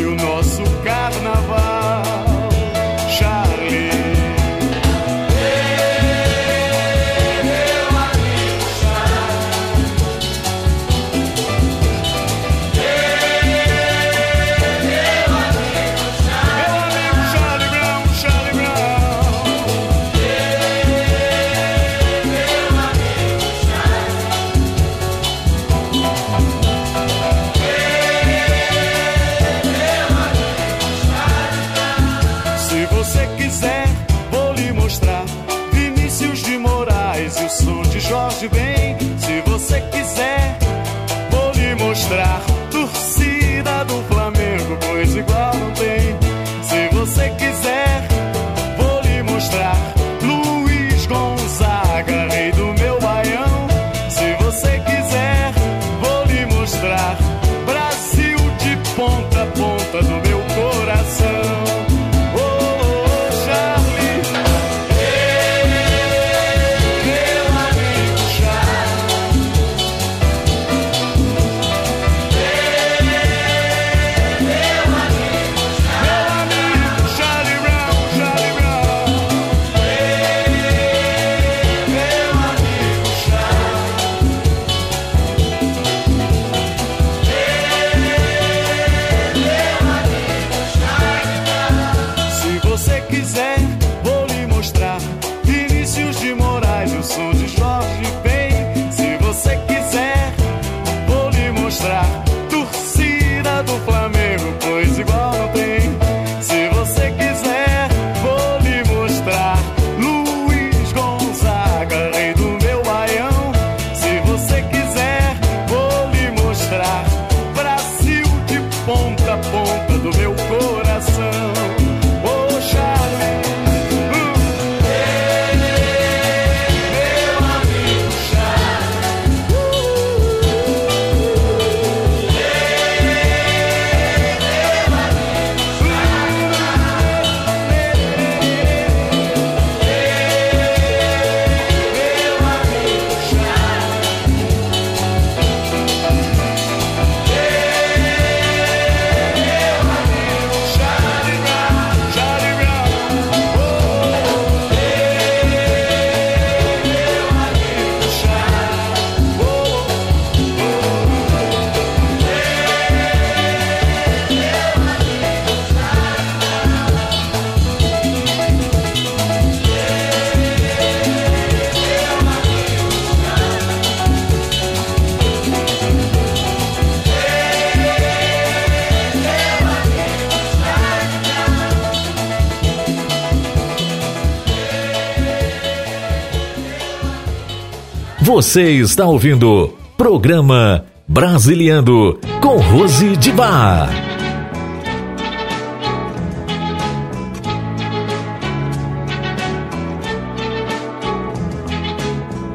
Você 188.37 188.69
está 188.73 189.03
ouvindo 189.03 189.73
programa 189.97 190.85
Brasiliando 191.07 192.19
com 192.39 192.57
Rose 192.57 193.17
de 193.17 193.31
Bar. 193.31 193.89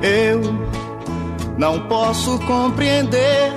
Eu 0.01 0.41
não 1.59 1.81
posso 1.89 2.39
compreender 2.47 3.53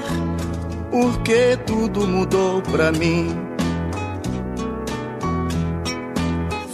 por 0.90 1.22
que 1.22 1.56
tudo 1.68 2.08
mudou 2.08 2.60
pra 2.64 2.92
mim. 2.92 3.38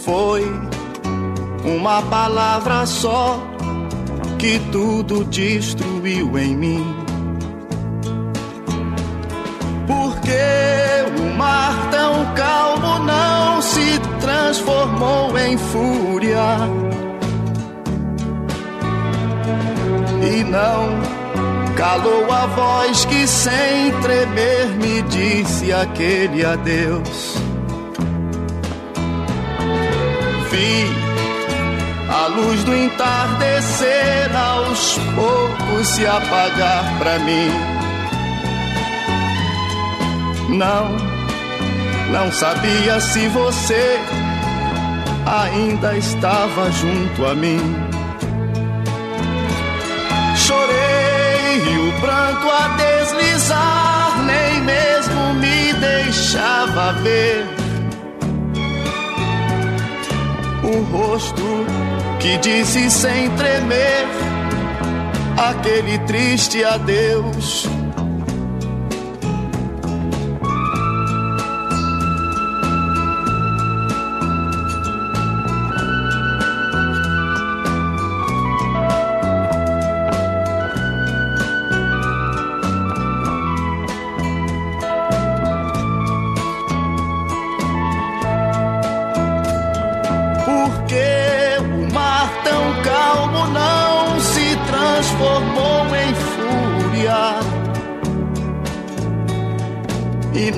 Foi 0.02 0.50
uma 1.62 2.00
palavra 2.00 2.86
só 2.86 3.51
que 4.42 4.58
tudo 4.72 5.24
destruiu 5.26 6.36
em 6.36 6.56
mim. 6.56 6.96
Porque 9.86 11.22
o 11.22 11.36
mar 11.36 11.90
tão 11.92 12.34
calmo 12.34 13.04
não 13.04 13.62
se 13.62 14.00
transformou 14.20 15.38
em 15.38 15.56
fúria. 15.56 16.58
E 20.28 20.42
não 20.42 21.76
calou 21.76 22.28
a 22.32 22.46
voz 22.46 23.04
que 23.04 23.24
sem 23.28 23.92
tremer 24.00 24.66
me 24.70 25.02
disse 25.02 25.72
aquele 25.72 26.44
adeus. 26.44 27.36
Vi 30.50 31.11
a 32.12 32.26
luz 32.26 32.62
do 32.64 32.76
entardecer 32.76 34.36
aos 34.36 34.98
poucos 35.14 35.88
se 35.88 36.06
apagar 36.06 36.98
pra 36.98 37.18
mim. 37.20 37.50
Não, 40.50 40.94
não 42.10 42.30
sabia 42.30 43.00
se 43.00 43.28
você 43.28 43.98
ainda 45.24 45.96
estava 45.96 46.70
junto 46.70 47.24
a 47.24 47.34
mim. 47.34 47.60
Chorei 50.36 51.62
e 51.72 51.88
o 51.88 52.00
pranto 52.00 52.50
a 52.50 52.68
deslizar, 52.76 54.22
nem 54.26 54.60
mesmo 54.60 55.34
me 55.34 55.72
deixava 55.72 56.92
ver 57.02 57.61
o 60.72 60.82
rosto 60.84 61.42
que 62.20 62.38
disse 62.38 62.90
sem 62.90 63.30
tremer 63.36 64.06
aquele 65.36 65.98
triste 66.06 66.64
adeus. 66.64 67.66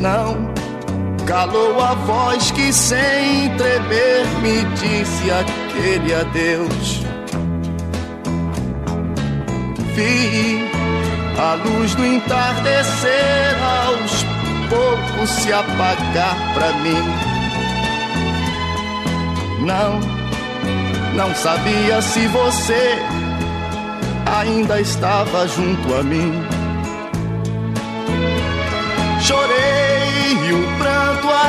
Não 0.05 0.53
calou 1.27 1.81
a 1.81 1.95
voz 1.95 2.51
que 2.51 2.71
sem 2.71 3.57
tremer 3.57 4.27
me 4.43 4.63
disse 4.77 5.31
aquele 5.31 6.15
adeus. 6.15 7.03
Vi 9.95 10.71
a 11.39 11.55
luz 11.55 11.95
do 11.95 12.05
entardecer 12.05 13.57
aos 13.63 14.25
poucos 14.69 15.31
se 15.31 15.51
apagar 15.51 16.37
pra 16.53 16.73
mim. 16.83 17.03
Não, 19.65 20.01
não 21.15 21.35
sabia 21.35 22.03
se 22.03 22.29
você 22.29 22.99
ainda 24.27 24.79
estava 24.83 25.49
junto 25.49 25.95
a 25.95 26.03
mim. 26.03 26.54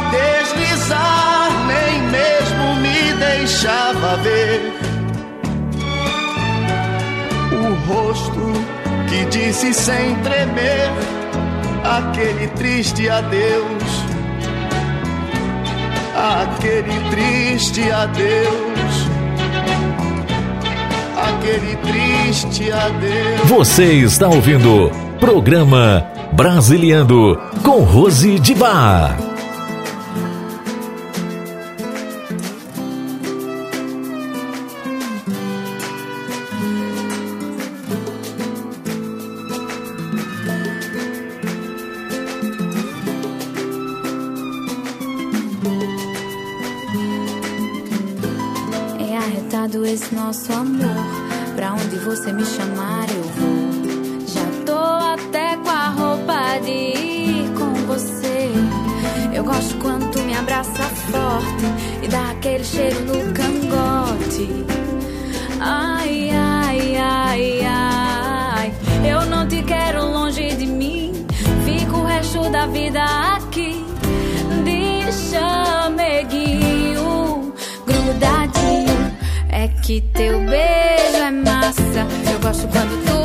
Deslizar, 0.02 1.50
nem 1.68 2.02
mesmo 2.04 2.76
me 2.82 3.14
deixava 3.14 4.18
ver 4.18 4.74
o 7.52 7.94
rosto 7.94 8.54
que 9.10 9.26
disse 9.26 9.74
sem 9.74 10.16
tremer 10.16 10.90
aquele 11.84 12.48
triste 12.50 13.10
adeus 13.10 14.16
aquele 16.16 17.10
triste 17.10 17.92
adeus, 17.92 19.08
aquele 21.18 21.76
triste 21.78 22.72
adeus. 22.72 23.50
Você 23.50 23.94
está 23.94 24.28
ouvindo 24.28 24.90
programa 25.20 26.06
Brasiliando 26.32 27.40
com 27.64 27.84
Rose 27.84 28.40
de 28.40 28.56
Bar. 28.56 29.25
Você 52.06 52.32
me 52.32 52.46
chamar, 52.46 53.10
eu 53.10 53.24
vou. 53.24 53.66
Já 54.28 54.46
tô 54.64 54.78
até 54.78 55.58
com 55.58 55.70
a 55.70 55.90
roupa 55.90 56.60
de 56.64 56.70
ir 56.70 57.50
com 57.58 57.74
você. 57.88 58.52
Eu 59.34 59.44
gosto 59.44 59.76
quando 59.78 60.12
tu 60.12 60.20
me 60.20 60.36
abraça 60.36 60.84
forte 60.84 61.66
e 62.04 62.08
dá 62.08 62.30
aquele 62.30 62.64
cheiro 62.64 63.02
no 63.06 63.34
cangote. 63.34 64.48
Ai, 65.60 66.30
ai, 66.30 66.96
ai, 66.96 67.62
ai. 67.66 68.72
Eu 69.04 69.26
não 69.26 69.48
te 69.48 69.64
quero 69.64 70.06
longe 70.06 70.56
de 70.56 70.68
mim. 70.68 71.26
Fico 71.66 71.98
o 71.98 72.06
resto 72.06 72.52
da 72.52 72.68
vida 72.68 73.04
aqui. 73.36 73.84
De 74.64 75.12
chameguinho, 75.32 76.72
grudadinho. 77.84 79.12
É 79.50 79.68
que 79.68 80.02
teu 80.14 80.40
beijo 80.46 80.95
é 81.26 81.32
massa. 81.32 82.08
Eu 82.32 82.40
gosto 82.40 82.68
quando 82.68 83.06
tu 83.06 83.25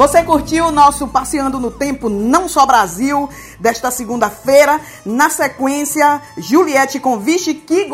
Você 0.00 0.24
curtiu 0.24 0.68
o 0.68 0.72
nosso 0.72 1.06
Passeando 1.06 1.60
no 1.60 1.70
Tempo 1.70 2.08
Não 2.08 2.48
Só 2.48 2.64
Brasil 2.64 3.28
desta 3.58 3.90
segunda-feira? 3.90 4.80
Na 5.04 5.28
sequência, 5.28 6.22
Juliette 6.38 6.98
com 6.98 7.18
Vixe 7.20 7.52
Que 7.52 7.84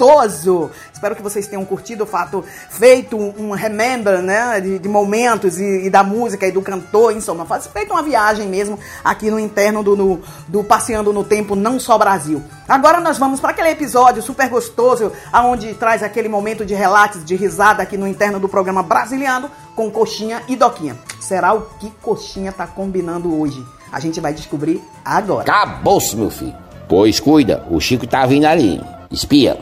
Gostoso. 0.00 0.70
Espero 0.90 1.14
que 1.14 1.22
vocês 1.22 1.46
tenham 1.46 1.62
curtido 1.64 2.04
o 2.04 2.06
fato 2.06 2.42
feito 2.70 3.18
um 3.18 3.50
remember, 3.50 4.22
né, 4.22 4.58
de, 4.58 4.78
de 4.78 4.88
momentos 4.88 5.58
e, 5.58 5.86
e 5.86 5.90
da 5.90 6.02
música 6.02 6.46
e 6.46 6.52
do 6.52 6.62
cantor, 6.62 7.12
em 7.12 7.20
soma, 7.20 7.46
feito 7.60 7.92
uma 7.92 8.02
viagem 8.02 8.48
mesmo 8.48 8.78
aqui 9.04 9.30
no 9.30 9.38
interno 9.38 9.82
do, 9.82 10.20
do 10.48 10.64
Passeando 10.64 11.12
no 11.12 11.22
Tempo 11.22 11.54
Não 11.54 11.78
Só 11.78 11.98
Brasil. 11.98 12.42
Agora 12.66 12.98
nós 12.98 13.18
vamos 13.18 13.40
para 13.40 13.50
aquele 13.50 13.68
episódio 13.68 14.22
super 14.22 14.48
gostoso, 14.48 15.12
aonde 15.30 15.74
traz 15.74 16.02
aquele 16.02 16.28
momento 16.28 16.64
de 16.64 16.74
relatos, 16.74 17.22
de 17.22 17.36
risada 17.36 17.82
aqui 17.82 17.98
no 17.98 18.08
interno 18.08 18.40
do 18.40 18.48
programa 18.48 18.82
Brasiliano 18.82 19.50
com 19.76 19.90
Coxinha 19.90 20.42
e 20.48 20.56
Doquinha. 20.56 20.96
Será 21.20 21.52
o 21.52 21.62
que 21.78 21.90
Coxinha 22.02 22.52
tá 22.52 22.66
combinando 22.66 23.38
hoje? 23.38 23.62
A 23.92 24.00
gente 24.00 24.18
vai 24.18 24.32
descobrir 24.32 24.82
agora. 25.04 25.50
Acabou-se, 25.50 26.16
meu 26.16 26.30
filho. 26.30 26.54
Pois 26.88 27.20
cuida, 27.20 27.66
o 27.70 27.78
Chico 27.80 28.06
tá 28.06 28.24
vindo 28.24 28.46
ali. 28.46 28.80
Espia. 29.12 29.58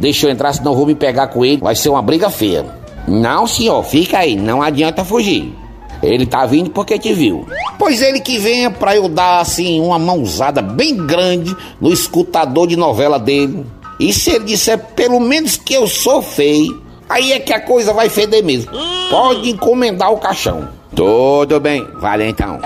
Deixa 0.00 0.26
eu 0.26 0.30
entrar, 0.30 0.52
senão 0.52 0.72
eu 0.72 0.76
vou 0.76 0.86
me 0.86 0.96
pegar 0.96 1.28
com 1.28 1.44
ele. 1.44 1.58
Vai 1.58 1.76
ser 1.76 1.90
uma 1.90 2.02
briga 2.02 2.28
feia. 2.28 2.66
Não, 3.06 3.46
senhor, 3.46 3.84
fica 3.84 4.18
aí. 4.18 4.34
Não 4.34 4.60
adianta 4.60 5.04
fugir. 5.04 5.54
Ele 6.02 6.26
tá 6.26 6.44
vindo 6.46 6.70
porque 6.70 6.98
te 6.98 7.12
viu. 7.12 7.46
Pois 7.78 8.02
ele 8.02 8.20
que 8.20 8.38
venha 8.38 8.70
pra 8.70 8.96
eu 8.96 9.08
dar, 9.08 9.40
assim, 9.40 9.80
uma 9.80 9.98
mãozada 9.98 10.60
bem 10.60 10.96
grande 10.96 11.54
no 11.80 11.92
escutador 11.92 12.66
de 12.66 12.76
novela 12.76 13.18
dele. 13.18 13.64
E 13.98 14.12
se 14.12 14.30
ele 14.30 14.46
disser 14.46 14.78
pelo 14.96 15.20
menos 15.20 15.56
que 15.56 15.74
eu 15.74 15.86
sou 15.86 16.20
feio, 16.20 16.82
aí 17.08 17.32
é 17.32 17.38
que 17.38 17.52
a 17.52 17.60
coisa 17.60 17.92
vai 17.92 18.08
feder 18.08 18.42
mesmo. 18.42 18.72
Pode 19.10 19.50
encomendar 19.50 20.10
o 20.12 20.18
caixão. 20.18 20.68
Tudo 20.96 21.60
bem, 21.60 21.86
vale 22.00 22.26
então. 22.26 22.58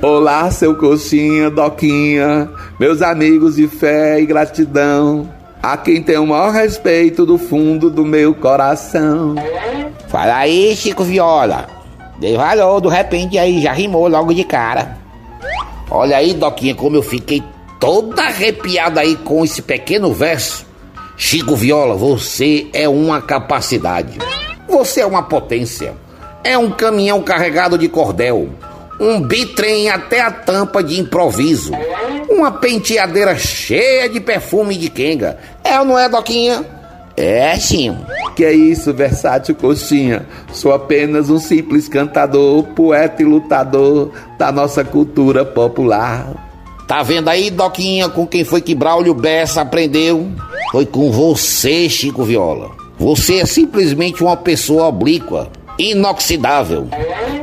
Olá, 0.00 0.50
seu 0.50 0.76
coxinha, 0.76 1.50
doquinha, 1.50 2.48
meus 2.78 3.02
amigos 3.02 3.56
de 3.56 3.66
fé 3.66 4.20
e 4.20 4.26
gratidão, 4.26 5.28
a 5.64 5.78
quem 5.78 6.02
tenho 6.02 6.24
o 6.24 6.26
maior 6.26 6.52
respeito 6.52 7.24
do 7.24 7.38
fundo 7.38 7.88
do 7.88 8.04
meu 8.04 8.34
coração. 8.34 9.34
Fala 10.08 10.36
aí, 10.36 10.76
Chico 10.76 11.02
Viola. 11.02 11.66
Dei 12.18 12.36
valor, 12.36 12.80
do 12.80 12.90
repente 12.90 13.38
aí, 13.38 13.62
já 13.62 13.72
rimou 13.72 14.06
logo 14.06 14.34
de 14.34 14.44
cara. 14.44 14.98
Olha 15.90 16.18
aí, 16.18 16.34
Doquinha, 16.34 16.74
como 16.74 16.96
eu 16.96 17.02
fiquei 17.02 17.42
toda 17.80 18.24
arrepiada 18.24 19.00
aí 19.00 19.16
com 19.16 19.42
esse 19.42 19.62
pequeno 19.62 20.12
verso. 20.12 20.66
Chico 21.16 21.56
Viola, 21.56 21.94
você 21.94 22.66
é 22.74 22.86
uma 22.86 23.22
capacidade. 23.22 24.18
Você 24.68 25.00
é 25.00 25.06
uma 25.06 25.22
potência. 25.22 25.94
É 26.42 26.58
um 26.58 26.70
caminhão 26.70 27.22
carregado 27.22 27.78
de 27.78 27.88
cordel. 27.88 28.50
Um 29.00 29.20
bitrem 29.20 29.90
até 29.90 30.20
a 30.20 30.30
tampa 30.30 30.82
de 30.82 31.00
improviso. 31.00 31.72
Uma 32.28 32.52
penteadeira 32.52 33.36
cheia 33.36 34.08
de 34.08 34.20
perfume 34.20 34.76
de 34.76 34.88
quenga. 34.88 35.38
É 35.62 35.78
ou 35.78 35.84
não 35.84 35.98
é, 35.98 36.08
Doquinha? 36.08 36.64
É 37.16 37.54
sim. 37.56 37.96
Que 38.34 38.44
é 38.44 38.52
isso, 38.52 38.92
versátil 38.92 39.54
coxinha? 39.54 40.26
Sou 40.52 40.72
apenas 40.72 41.30
um 41.30 41.38
simples 41.38 41.88
cantador, 41.88 42.64
poeta 42.74 43.22
e 43.22 43.24
lutador 43.24 44.10
da 44.36 44.50
nossa 44.50 44.84
cultura 44.84 45.44
popular. 45.44 46.34
Tá 46.88 47.02
vendo 47.02 47.28
aí, 47.28 47.50
Doquinha, 47.50 48.08
com 48.08 48.26
quem 48.26 48.44
foi 48.44 48.60
que 48.60 48.74
Braulio 48.74 49.14
Bessa 49.14 49.62
aprendeu? 49.62 50.28
Foi 50.70 50.84
com 50.84 51.10
você, 51.10 51.88
Chico 51.88 52.24
Viola. 52.24 52.70
Você 52.98 53.36
é 53.36 53.46
simplesmente 53.46 54.22
uma 54.22 54.36
pessoa 54.36 54.88
oblíqua, 54.88 55.48
inoxidável. 55.78 56.88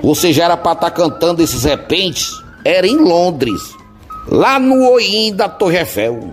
Você 0.03 0.31
já 0.31 0.45
era 0.45 0.57
pra 0.57 0.73
estar 0.73 0.91
cantando 0.91 1.41
esses 1.41 1.63
repentes, 1.63 2.31
era 2.63 2.87
em 2.87 2.97
Londres, 2.97 3.61
lá 4.27 4.59
no 4.59 4.89
Oim 4.91 5.33
da 5.33 5.49
Torre 5.49 5.77
Eiffel. 5.77 6.31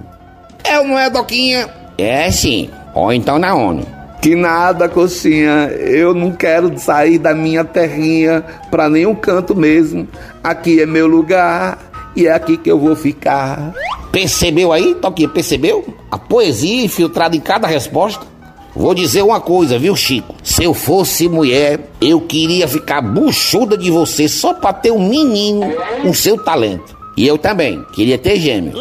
É 0.64 0.78
ou 0.78 0.86
não 0.86 0.98
é, 0.98 1.08
Doquinha? 1.08 1.68
É 1.96 2.30
sim, 2.30 2.70
ou 2.94 3.12
então 3.12 3.38
na 3.38 3.54
ONU. 3.54 3.98
Que 4.20 4.34
nada, 4.34 4.88
coxinha. 4.88 5.68
Eu 5.70 6.12
não 6.12 6.32
quero 6.32 6.76
sair 6.78 7.18
da 7.18 7.34
minha 7.34 7.64
terrinha 7.64 8.44
pra 8.70 8.88
nenhum 8.88 9.14
canto 9.14 9.54
mesmo. 9.54 10.08
Aqui 10.42 10.80
é 10.82 10.86
meu 10.86 11.06
lugar 11.06 11.78
e 12.16 12.26
é 12.26 12.32
aqui 12.32 12.56
que 12.56 12.70
eu 12.70 12.78
vou 12.78 12.96
ficar. 12.96 13.72
Percebeu 14.10 14.72
aí, 14.72 14.94
Toquinha? 14.96 15.28
Percebeu? 15.28 15.86
A 16.10 16.18
poesia 16.18 16.84
infiltrada 16.84 17.36
em 17.36 17.40
cada 17.40 17.68
resposta. 17.68 18.26
Vou 18.74 18.94
dizer 18.94 19.22
uma 19.22 19.40
coisa, 19.40 19.78
viu, 19.78 19.96
Chico? 19.96 20.34
Se 20.42 20.62
eu 20.62 20.72
fosse 20.72 21.28
mulher, 21.28 21.90
eu 22.00 22.20
queria 22.20 22.68
ficar 22.68 23.00
buchuda 23.00 23.76
de 23.76 23.90
você 23.90 24.28
só 24.28 24.54
pra 24.54 24.72
ter 24.72 24.92
um 24.92 25.08
menino 25.08 25.66
com 26.02 26.12
seu 26.12 26.36
talento. 26.36 26.96
E 27.16 27.26
eu 27.26 27.36
também, 27.36 27.84
queria 27.92 28.16
ter 28.16 28.36
gêmeo. 28.38 28.74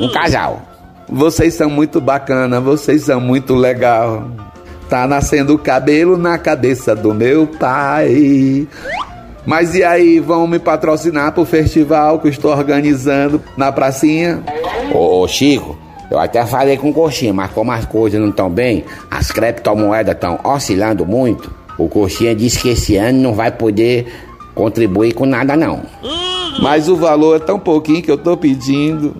Um 0.00 0.08
casal. 0.08 0.62
Vocês 1.08 1.54
são 1.54 1.70
muito 1.70 2.00
bacana, 2.00 2.60
vocês 2.60 3.02
são 3.02 3.20
muito 3.20 3.54
legal. 3.54 4.28
Tá 4.88 5.06
nascendo 5.06 5.56
cabelo 5.56 6.16
na 6.16 6.36
cabeça 6.38 6.94
do 6.96 7.14
meu 7.14 7.46
pai. 7.46 8.66
Mas 9.46 9.74
e 9.74 9.84
aí, 9.84 10.20
vão 10.20 10.46
me 10.46 10.58
patrocinar 10.58 11.32
pro 11.32 11.44
festival 11.44 12.18
que 12.18 12.26
eu 12.26 12.30
estou 12.30 12.50
organizando 12.50 13.42
na 13.56 13.70
pracinha? 13.70 14.42
Ô, 14.92 15.28
Chico, 15.28 15.78
eu 16.10 16.18
até 16.18 16.44
falei 16.44 16.76
com 16.76 16.90
o 16.90 16.92
Coxinha, 16.92 17.32
mas 17.32 17.50
como 17.52 17.72
as 17.72 17.84
coisas 17.84 18.20
não 18.20 18.28
estão 18.28 18.50
bem, 18.50 18.84
as 19.10 19.30
criptomoedas 19.30 20.14
estão 20.14 20.38
oscilando 20.44 21.06
muito, 21.06 21.50
o 21.78 21.88
Coxinha 21.88 22.34
disse 22.34 22.60
que 22.60 22.68
esse 22.68 22.96
ano 22.96 23.20
não 23.20 23.34
vai 23.34 23.50
poder 23.50 24.06
contribuir 24.54 25.12
com 25.14 25.26
nada 25.26 25.56
não. 25.56 25.82
Mas 26.60 26.88
o 26.88 26.96
valor 26.96 27.36
é 27.36 27.38
tão 27.40 27.58
pouquinho 27.58 28.02
que 28.02 28.10
eu 28.10 28.18
tô 28.18 28.36
pedindo. 28.36 29.14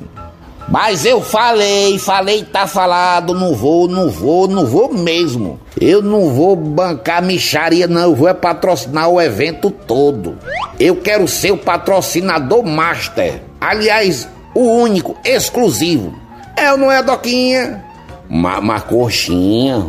Mas 0.68 1.04
eu 1.04 1.20
falei, 1.20 1.98
falei, 1.98 2.42
tá 2.42 2.66
falado, 2.66 3.34
não 3.34 3.54
vou, 3.54 3.86
não 3.86 4.08
vou, 4.08 4.48
não 4.48 4.64
vou 4.64 4.92
mesmo. 4.92 5.60
Eu 5.78 6.00
não 6.00 6.30
vou 6.30 6.56
bancar 6.56 7.22
micharia, 7.22 7.86
não, 7.86 8.02
eu 8.02 8.14
vou 8.14 8.28
é 8.28 8.34
patrocinar 8.34 9.08
o 9.08 9.20
evento 9.20 9.70
todo. 9.70 10.38
Eu 10.80 10.96
quero 10.96 11.28
ser 11.28 11.52
o 11.52 11.58
patrocinador 11.58 12.64
master. 12.64 13.42
Aliás, 13.60 14.26
o 14.54 14.62
único, 14.62 15.16
exclusivo. 15.24 16.14
É 16.56 16.72
ou 16.72 16.78
não 16.78 16.90
é, 16.90 17.02
Doquinha? 17.02 17.84
Ma, 18.28 18.60
ma 18.60 18.80
coxinha. 18.80 19.84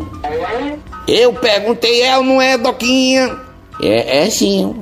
Eu 1.08 1.34
perguntei, 1.34 2.02
é 2.02 2.18
ou 2.18 2.24
não 2.24 2.42
é, 2.42 2.58
Doquinha? 2.58 3.36
É, 3.82 4.26
é 4.26 4.30
sim. 4.30 4.76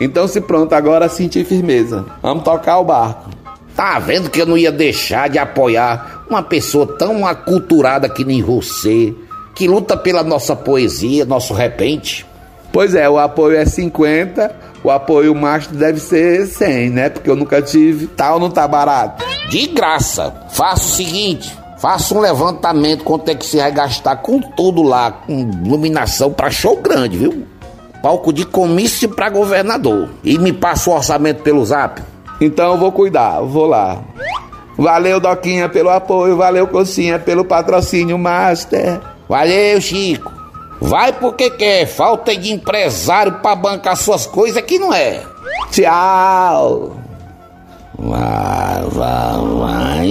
Então 0.00 0.28
se 0.28 0.40
pronto, 0.40 0.72
agora 0.74 1.08
senti 1.08 1.44
firmeza. 1.44 2.04
Vamos 2.22 2.44
tocar 2.44 2.78
o 2.78 2.84
barco. 2.84 3.30
Tá 3.74 3.98
vendo 3.98 4.30
que 4.30 4.40
eu 4.40 4.46
não 4.46 4.58
ia 4.58 4.72
deixar 4.72 5.28
de 5.28 5.38
apoiar 5.38 6.24
uma 6.28 6.42
pessoa 6.42 6.86
tão 6.98 7.26
aculturada 7.26 8.08
que 8.08 8.24
nem 8.24 8.42
você, 8.42 9.14
que 9.54 9.66
luta 9.66 9.96
pela 9.96 10.22
nossa 10.22 10.54
poesia, 10.54 11.24
nosso 11.24 11.54
repente? 11.54 12.26
Pois 12.72 12.94
é, 12.94 13.08
o 13.08 13.18
apoio 13.18 13.56
é 13.56 13.64
50, 13.64 14.54
o 14.84 14.90
apoio 14.90 15.34
macho 15.34 15.70
deve 15.70 16.00
ser 16.00 16.46
100, 16.46 16.90
né? 16.90 17.08
Porque 17.08 17.28
eu 17.28 17.36
nunca 17.36 17.62
tive, 17.62 18.06
tal 18.06 18.38
não 18.38 18.50
tá 18.50 18.68
barato. 18.68 19.24
De 19.48 19.66
graça. 19.68 20.34
Faça 20.50 20.84
o 20.84 20.96
seguinte, 20.96 21.56
faça 21.78 22.14
um 22.14 22.20
levantamento 22.20 23.04
quanto 23.04 23.30
é 23.30 23.34
que 23.34 23.46
você 23.46 23.58
vai 23.58 23.72
gastar 23.72 24.16
com 24.16 24.40
tudo 24.40 24.82
lá, 24.82 25.10
com 25.10 25.50
iluminação 25.64 26.32
pra 26.32 26.50
show 26.50 26.76
grande, 26.76 27.16
viu? 27.16 27.46
Palco 28.02 28.32
de 28.32 28.44
comício 28.44 29.08
pra 29.08 29.30
governador. 29.30 30.10
E 30.22 30.38
me 30.38 30.52
passa 30.52 30.90
o 30.90 30.94
orçamento 30.94 31.42
pelo 31.42 31.64
zap. 31.64 32.00
Então 32.40 32.72
eu 32.72 32.78
vou 32.78 32.92
cuidar, 32.92 33.40
vou 33.40 33.66
lá. 33.66 34.00
Valeu, 34.76 35.18
Doquinha, 35.18 35.68
pelo 35.68 35.90
apoio, 35.90 36.36
valeu, 36.36 36.68
Cocinha, 36.68 37.18
pelo 37.18 37.44
patrocínio 37.44 38.16
Master. 38.16 39.00
Valeu, 39.28 39.80
Chico. 39.80 40.37
Vai 40.80 41.12
porque 41.12 41.50
quer, 41.50 41.86
falta 41.86 42.36
de 42.36 42.52
empresário 42.52 43.32
pra 43.40 43.54
bancar 43.54 43.96
suas 43.96 44.26
coisas 44.26 44.62
que 44.62 44.78
não 44.78 44.94
é. 44.94 45.22
Tchau. 45.70 46.96
Vai, 47.98 48.82
vai, 48.92 49.32
vai. 49.58 50.08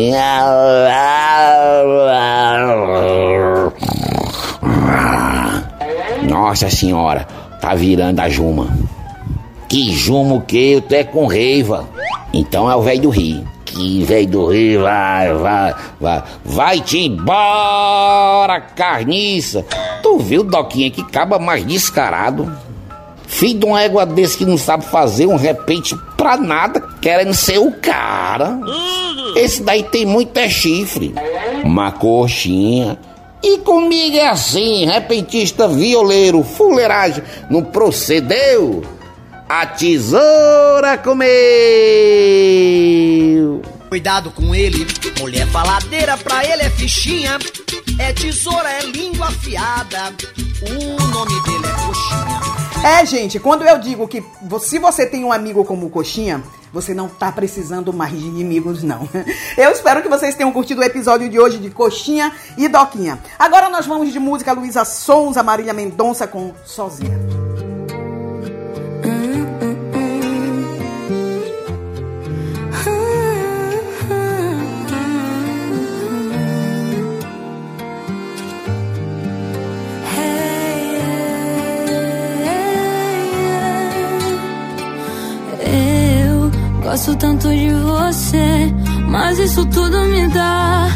Nossa 6.28 6.70
senhora, 6.70 7.26
tá 7.62 7.74
virando 7.74 8.20
a 8.20 8.28
Juma. 8.28 8.68
Que 9.70 9.92
Juma 9.92 10.36
o 10.36 10.42
que? 10.42 10.74
Eu 10.74 10.82
tô 10.82 10.96
é 10.96 11.04
com 11.04 11.28
reiva. 11.28 11.88
Então 12.34 12.70
é 12.70 12.76
o 12.76 12.82
velho 12.82 13.04
do 13.04 13.10
Rio. 13.10 13.57
Que 13.78 14.04
velho 14.04 14.28
do 14.28 14.48
Rio, 14.48 14.82
vai, 14.82 15.32
vai, 15.36 15.76
vai. 16.02 16.24
Vai-te 16.44 16.98
embora, 16.98 18.60
carniça. 18.60 19.64
Tu 20.02 20.18
viu, 20.18 20.44
Doquinha, 20.44 20.90
que 20.90 21.04
caba 21.04 21.38
mais 21.38 21.64
descarado? 21.64 22.52
Filho 23.28 23.60
de 23.60 23.66
uma 23.68 23.84
égua 23.84 24.04
desse 24.04 24.36
que 24.36 24.46
não 24.46 24.58
sabe 24.58 24.84
fazer 24.84 25.28
um 25.28 25.36
repente 25.36 25.96
pra 26.18 26.38
nada, 26.38 26.82
querendo 27.00 27.36
ser 27.36 27.60
o 27.60 27.72
cara. 27.72 28.60
Esse 29.36 29.62
daí 29.62 29.84
tem 29.84 30.08
muito 30.08 30.36
é 30.38 30.50
chifre. 30.50 31.14
Uma 31.64 31.92
coxinha. 31.92 32.98
E 33.44 33.60
comigo 33.60 34.18
é 34.18 34.28
assim, 34.28 34.86
repentista 34.86 35.68
violeiro, 35.68 36.44
fuleiragem, 36.44 37.24
não 37.48 37.64
procedeu? 37.64 38.97
A 39.50 39.66
tesoura 39.66 40.98
comeu. 40.98 41.28
Cuidado 43.88 44.30
com 44.32 44.54
ele, 44.54 44.86
mulher 45.18 45.48
faladeira 45.48 46.18
pra 46.18 46.44
ele 46.44 46.64
é 46.64 46.70
fichinha. 46.70 47.40
É 47.98 48.12
tesoura, 48.12 48.70
é 48.70 48.82
língua 48.82 49.28
afiada. 49.28 50.14
O 50.62 51.08
nome 51.08 51.42
dele 51.44 51.66
é 51.66 51.72
coxinha. 51.86 52.42
É, 52.84 53.06
gente, 53.06 53.40
quando 53.40 53.64
eu 53.64 53.80
digo 53.80 54.06
que 54.08 54.22
se 54.60 54.80
você 54.80 55.06
tem 55.06 55.24
um 55.24 55.32
amigo 55.32 55.64
como 55.64 55.88
o 55.88 55.90
Coxinha, 55.90 56.44
você 56.72 56.94
não 56.94 57.08
tá 57.10 57.32
precisando 57.32 57.94
mais 57.94 58.12
de 58.12 58.28
inimigos, 58.28 58.84
não. 58.84 59.10
Eu 59.58 59.72
espero 59.72 60.04
que 60.04 60.10
vocês 60.10 60.36
tenham 60.36 60.52
curtido 60.52 60.82
o 60.82 60.84
episódio 60.84 61.28
de 61.28 61.40
hoje 61.40 61.58
de 61.58 61.70
Coxinha 61.72 62.32
e 62.56 62.68
Doquinha. 62.68 63.20
Agora 63.40 63.70
nós 63.70 63.88
vamos 63.88 64.14
de 64.14 64.20
música 64.20 64.54
Luísa 64.54 64.86
Sonza, 64.86 65.42
Marília 65.42 65.74
Mendonça 65.74 66.28
com 66.28 66.54
Sozinha. 66.66 67.18
Gosto 86.98 87.16
tanto 87.18 87.48
de 87.50 87.70
você, 87.70 88.74
mas 89.08 89.38
isso 89.38 89.64
tudo 89.68 90.00
me 90.06 90.28
dá 90.30 90.88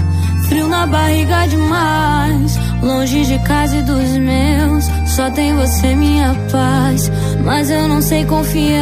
frio 0.47 0.67
na 0.67 0.87
barriga 0.87 1.47
demais. 1.47 2.57
Longe 2.81 3.23
de 3.23 3.37
casa 3.43 3.77
e 3.77 3.83
dos 3.83 4.09
meus, 4.17 4.85
só 5.05 5.29
tem 5.29 5.55
você, 5.55 5.93
minha 5.93 6.35
paz. 6.51 7.11
Mas 7.45 7.69
eu 7.69 7.87
não 7.87 8.01
sei 8.01 8.25
confiar 8.25 8.81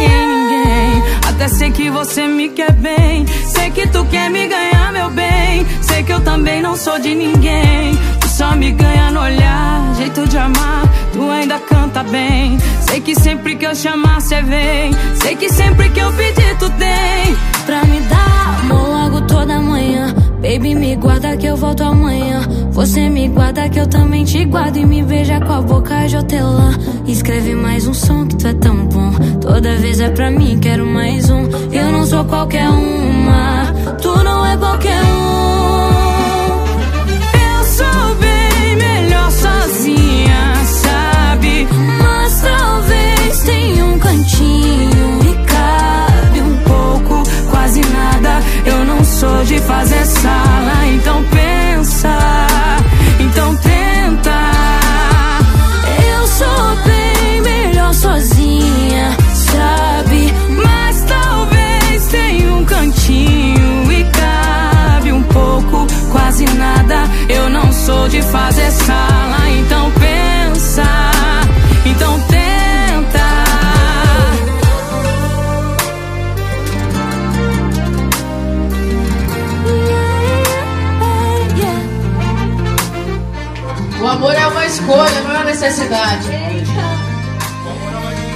em 0.00 0.26
ninguém. 0.26 1.02
Até 1.28 1.46
sei 1.46 1.70
que 1.70 1.88
você 1.90 2.26
me 2.26 2.48
quer 2.48 2.72
bem. 2.72 3.24
Sei 3.46 3.70
que 3.70 3.86
tu 3.86 4.04
quer 4.06 4.28
me 4.30 4.48
ganhar, 4.48 4.92
meu 4.92 5.10
bem. 5.10 5.64
Sei 5.80 6.02
que 6.02 6.12
eu 6.12 6.20
também 6.22 6.60
não 6.60 6.76
sou 6.76 6.98
de 6.98 7.14
ninguém. 7.14 7.96
Tu 8.20 8.28
só 8.28 8.56
me 8.56 8.72
ganha 8.72 9.12
no 9.12 9.20
olhar, 9.20 9.94
jeito 9.96 10.26
de 10.26 10.38
amar. 10.38 10.82
Tu 11.12 11.30
ainda 11.30 11.60
canta 11.94 12.02
bem. 12.10 12.58
Sei 12.88 13.00
que 13.00 13.14
sempre 13.14 13.54
que 13.54 13.64
eu 13.64 13.74
chamar, 13.74 14.20
cê 14.20 14.42
vem. 14.42 14.92
Sei 15.22 15.36
que 15.36 15.48
sempre 15.48 15.88
que 15.90 16.00
eu 16.00 16.12
pedir, 16.12 16.58
tu 16.58 16.68
tem. 16.70 17.36
pra 17.64 17.84
me 17.84 18.00
dar 18.00 18.60
amor 18.60 18.88
logo 18.88 19.20
toda 19.22 19.60
manhã. 19.60 20.12
Baby, 20.42 20.74
me 20.74 20.96
guarda 20.96 21.36
que 21.36 21.46
eu 21.46 21.56
volto 21.56 21.84
amanhã. 21.84 22.42
Você 22.72 23.08
me 23.08 23.28
guarda 23.28 23.68
que 23.68 23.78
eu 23.78 23.86
também 23.86 24.24
te 24.24 24.44
guardo. 24.44 24.76
E 24.76 24.84
me 24.84 25.02
beija 25.02 25.40
com 25.40 25.52
a 25.52 25.62
boca 25.62 26.06
de 26.06 26.16
hortelã. 26.16 26.72
Escreve 27.06 27.54
mais 27.54 27.86
um 27.86 27.94
som 27.94 28.26
que 28.26 28.36
tu 28.36 28.48
é 28.48 28.54
tão 28.54 28.86
bom. 28.86 29.12
Toda 29.40 29.76
vez 29.76 30.00
é 30.00 30.10
pra 30.10 30.30
mim, 30.30 30.58
quero 30.58 30.84
mais 30.84 31.30
um. 31.30 31.44
Eu 31.72 31.92
não 31.92 32.04
sou 32.04 32.24
qualquer 32.24 32.68
uma. 32.68 33.63
Tenha 43.44 43.84
um 43.84 43.98
cantinho 43.98 45.20
e 45.22 45.34
cabe 45.46 46.40
um 46.40 46.56
pouco, 46.58 47.22
quase 47.50 47.80
nada. 47.80 48.42
Eu 48.64 48.84
não 48.84 49.04
sou 49.04 49.44
de 49.44 49.58
fazer 49.60 50.04
sala, 50.06 50.86
então 50.94 51.22
pensa, 51.24 52.16
então 53.20 53.56
tenta. 53.56 54.40
Eu 56.12 56.26
sou 56.26 56.76
bem 56.86 57.40
melhor 57.42 57.94
sozinha, 57.94 59.16
sabe? 59.34 60.32
Mas 60.64 61.02
talvez 61.02 62.06
tenha 62.06 62.52
um 62.54 62.64
cantinho 62.64 63.92
e 63.92 64.04
cabe 64.04 65.12
um 65.12 65.22
pouco, 65.24 65.86
quase 66.10 66.44
nada. 66.56 67.04
Eu 67.28 67.48
não 67.50 67.72
sou 67.72 68.08
de 68.08 68.22
fazer 68.22 68.70
sala, 68.70 69.33
necessidade. 85.64 86.28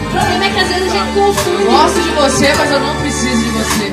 O 0.00 0.10
problema 0.10 0.44
é 0.44 0.50
que 0.50 0.60
às 0.60 0.68
vezes 0.68 0.92
a 0.92 0.96
gente 0.96 1.12
confunde. 1.14 1.64
Gosto 1.64 2.00
de 2.00 2.10
você, 2.10 2.55
mas 2.56 2.70
eu 2.72 2.80
não 2.80 2.96
preciso 2.96 3.44
de 3.44 3.50
você. 3.50 3.92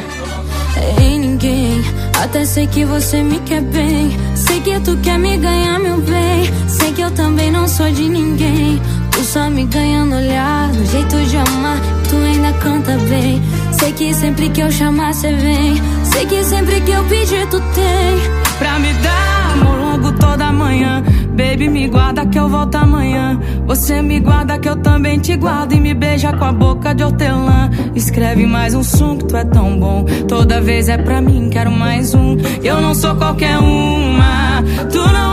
Em 1.01 1.19
ninguém, 1.19 1.83
até 2.21 2.45
sei 2.45 2.67
que 2.67 2.85
você 2.85 3.21
me 3.21 3.39
quer 3.39 3.61
bem. 3.61 4.17
Sei 4.35 4.61
que 4.61 4.79
tu 4.79 4.97
quer 4.97 5.19
me 5.19 5.37
ganhar, 5.37 5.79
meu 5.79 5.97
bem. 5.97 6.49
Sei 6.67 6.93
que 6.93 7.01
eu 7.01 7.11
também 7.11 7.51
não 7.51 7.67
sou 7.67 7.91
de 7.91 8.07
ninguém. 8.07 8.81
Tu 9.11 9.23
só 9.23 9.49
me 9.49 9.65
ganha 9.65 10.05
no 10.05 10.15
olhar, 10.15 10.69
no 10.69 10.85
jeito 10.85 11.17
de 11.25 11.37
amar. 11.37 11.77
Tu 12.09 12.15
ainda 12.15 12.53
canta 12.59 12.97
bem. 13.09 13.41
Sei 13.77 13.91
que 13.91 14.13
sempre 14.13 14.49
que 14.49 14.61
eu 14.61 14.71
chamar, 14.71 15.13
cê 15.13 15.33
vem. 15.33 15.81
Sei 16.05 16.25
que 16.25 16.43
sempre 16.43 16.79
que 16.81 16.91
eu 16.91 17.03
pedir, 17.05 17.45
tu 17.47 17.59
tem. 17.59 18.55
Pra 18.59 18.79
me 18.79 18.93
dar 18.93 19.51
amor 19.53 19.77
longo 19.77 20.11
toda 20.13 20.51
manhã. 20.53 21.03
Baby, 21.35 21.67
me 21.67 21.87
guarda 21.89 22.25
que 22.25 22.39
eu 22.39 22.47
volto 22.47 22.75
amanhã. 22.75 23.37
Você 23.67 24.01
me 24.01 24.21
guarda 24.21 24.57
que 24.57 24.69
eu 24.69 24.77
também 24.77 25.19
te 25.19 25.35
guardo. 25.35 25.73
E 25.73 25.81
me 25.81 25.93
beija 25.93 26.31
com 26.31 26.45
a 26.45 26.53
boca 26.53 26.95
de 26.95 27.03
hortelã. 27.03 27.69
Escreve 27.93 28.45
mais 28.45 28.73
um 28.73 28.81
som 28.81 29.17
que 29.17 29.25
tu 29.25 29.35
é 29.35 29.43
tão 29.43 29.77
bom. 29.77 30.05
Toda 30.29 30.61
vez 30.61 30.87
é 30.87 30.97
pra 30.97 31.19
mim, 31.19 31.49
quero 31.49 31.71
mais 31.71 32.15
um. 32.15 32.37
Eu 32.63 32.79
não 32.79 32.95
sou 32.95 33.15
qualquer 33.15 33.57
uma. 33.57 34.63
Tu 34.89 34.97
não 34.97 35.24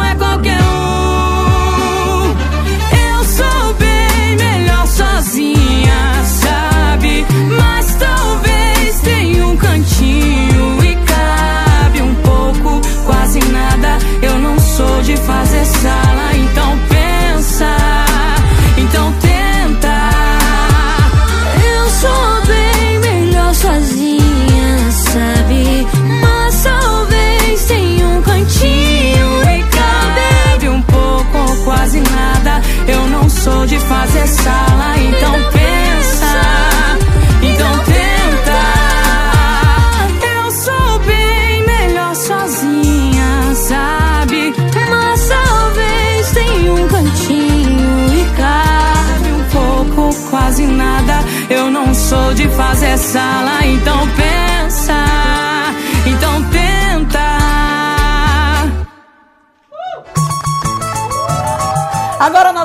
sou 14.82 15.02
de 15.02 15.16
fazer 15.16 15.64
sala, 15.64 16.34
então 16.34 16.91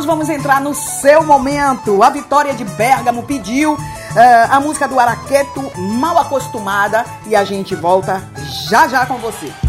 vamos 0.08 0.30
entrar 0.30 0.62
no 0.62 0.74
seu 0.74 1.22
momento. 1.24 2.02
A 2.02 2.10
Vitória 2.10 2.54
de 2.54 2.64
Bergamo 2.64 3.24
pediu 3.24 3.78
eh, 4.16 4.48
a 4.50 4.60
música 4.60 4.88
do 4.88 4.98
Araqueto, 4.98 5.62
Mal 5.78 6.18
Acostumada, 6.18 7.06
e 7.28 7.36
a 7.36 7.44
gente 7.44 7.76
volta 7.76 8.24
já 8.70 8.88
já 8.88 9.06
com 9.06 9.18
você. 9.18 9.67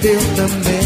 Deu 0.00 0.20
também. 0.36 0.77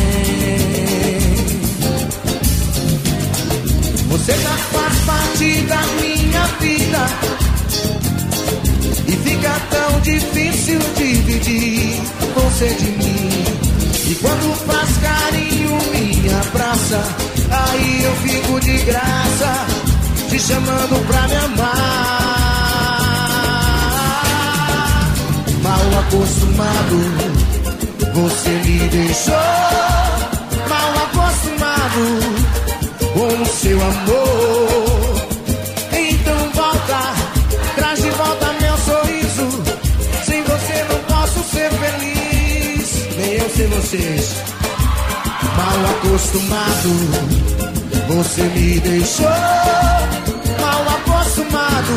Então 35.93 36.51
volta, 36.55 37.15
traz 37.75 38.01
de 38.01 38.11
volta 38.11 38.53
meu 38.61 38.77
sorriso. 38.79 39.63
Sem 40.25 40.43
você 40.45 40.85
não 40.89 41.01
posso 41.09 41.43
ser 41.51 41.71
feliz, 41.73 43.17
nem 43.17 43.33
eu 43.33 43.51
sem 43.51 43.67
vocês. 43.67 44.37
Mal 45.57 45.91
acostumado, 45.91 46.91
você 48.07 48.43
me 48.43 48.81
deixou. 48.81 49.27
Mal 50.61 50.89
acostumado 50.99 51.97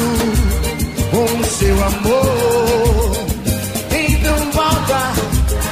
com 1.11 1.39
o 1.39 1.45
seu 1.45 1.83
amor. 1.83 3.11
Então 3.91 4.51
volta, 4.51 5.13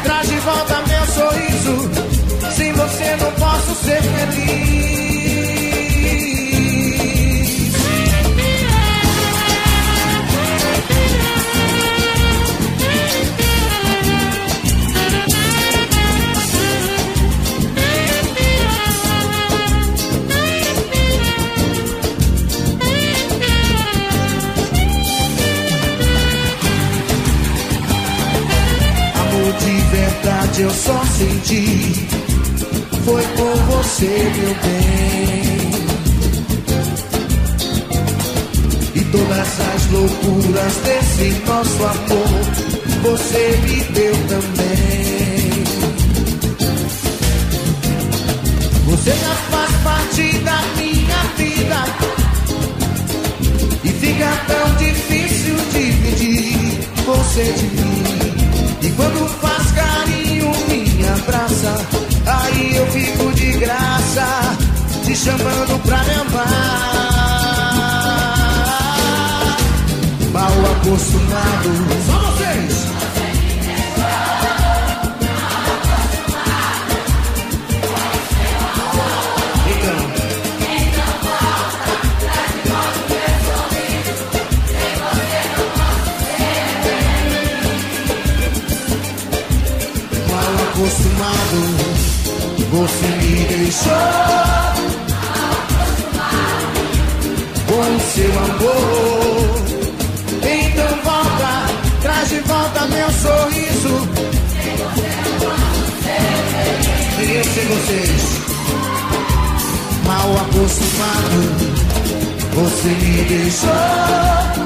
traz 0.04 0.30
de 0.30 0.36
volta 0.36 0.84
meu 0.88 1.06
sorriso. 1.08 1.90
Sem 2.56 2.72
você 2.74 3.16
não 3.16 3.32
posso 3.32 3.76
ser 3.84 4.02
feliz. 4.04 4.73
De 29.60 29.82
verdade 29.96 30.62
eu 30.62 30.72
só 30.72 31.04
senti. 31.18 32.08
Foi 33.06 33.24
por 33.36 33.56
você, 33.56 34.32
meu 34.38 34.56
bem. 34.64 35.54
E 38.96 39.04
todas 39.12 39.60
as 39.74 39.92
loucuras 39.92 40.76
desse 40.86 41.42
nosso 41.46 41.84
amor, 41.84 42.42
você 43.02 43.60
me 43.64 43.84
deu 43.94 44.16
também. 44.28 45.64
Você 48.86 49.12
já 49.12 49.36
faz 49.52 49.72
parte 49.84 50.38
da 50.40 50.62
minha 50.78 51.24
vida. 51.38 51.86
E 53.84 53.90
fica 53.90 54.32
tão 54.48 54.76
difícil 54.78 55.56
dividir 55.74 56.80
você 57.06 57.44
de 57.44 57.66
mim. 57.66 58.23
E 58.84 58.90
quando 58.98 59.28
faz 59.40 59.72
carinho, 59.72 60.52
me 60.68 61.08
abraça. 61.08 61.74
Aí 62.26 62.76
eu 62.76 62.86
fico 62.88 63.32
de 63.34 63.54
graça, 63.54 64.58
te 65.06 65.16
chamando 65.16 65.82
pra 65.84 66.04
me 66.04 66.14
amar. 66.16 66.84
Mal 70.34 70.52
acostumado, 70.74 71.70
só 72.06 72.20
vocês. 72.32 72.93
Acostumado, 90.84 91.60
você 92.72 93.08
me 93.08 93.46
deixou. 93.46 93.94
Com 97.68 98.00
seu 98.00 98.32
amor, 98.40 99.62
então 100.44 100.92
volta, 101.04 101.52
traz 102.02 102.30
de 102.30 102.40
volta 102.42 102.86
meu 102.88 103.10
sorriso. 103.12 104.10
E 107.20 107.36
eu 107.36 107.44
sem 107.46 107.66
vocês, 107.66 108.24
mal 110.06 110.36
acostumado, 110.38 111.40
você 112.54 112.90
me 112.90 113.24
deixou. 113.24 114.63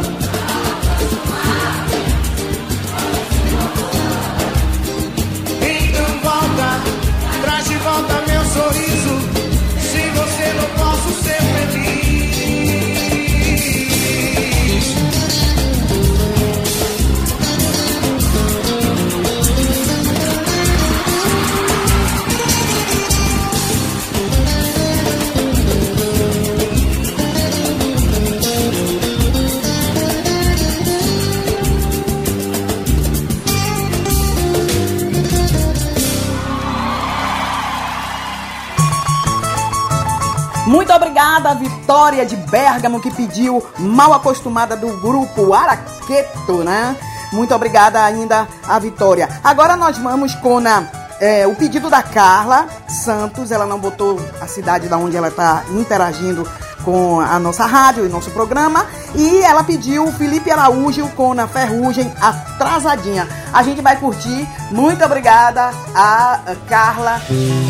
Vitória 41.87 42.25
de 42.25 42.35
Bergamo, 42.35 42.99
que 42.99 43.09
pediu 43.09 43.65
mal 43.79 44.11
acostumada 44.11 44.75
do 44.75 44.97
grupo 44.97 45.53
Araqueto, 45.53 46.61
né? 46.61 46.97
Muito 47.31 47.55
obrigada 47.55 48.03
ainda 48.03 48.45
a 48.67 48.77
Vitória. 48.77 49.29
Agora 49.41 49.77
nós 49.77 49.97
vamos 49.97 50.35
com 50.35 50.57
a, 50.57 50.83
é, 51.21 51.47
o 51.47 51.55
pedido 51.55 51.89
da 51.89 52.03
Carla 52.03 52.67
Santos. 52.89 53.53
Ela 53.53 53.65
não 53.65 53.79
botou 53.79 54.19
a 54.41 54.47
cidade 54.47 54.89
da 54.89 54.97
onde 54.97 55.15
ela 55.15 55.29
está 55.29 55.63
interagindo 55.71 56.45
com 56.83 57.21
a 57.21 57.39
nossa 57.39 57.65
rádio 57.65 58.05
e 58.05 58.09
nosso 58.09 58.31
programa. 58.31 58.85
E 59.15 59.37
ela 59.39 59.63
pediu 59.63 60.03
o 60.03 60.11
Felipe 60.11 60.51
Araújo 60.51 61.07
com 61.15 61.33
Na 61.33 61.47
Ferrugem 61.47 62.11
Atrasadinha. 62.19 63.29
A 63.53 63.63
gente 63.63 63.81
vai 63.81 63.95
curtir. 63.97 64.45
Muito 64.71 65.05
obrigada 65.05 65.71
a 65.95 66.41
a 66.45 66.55
Carla. 66.67 67.21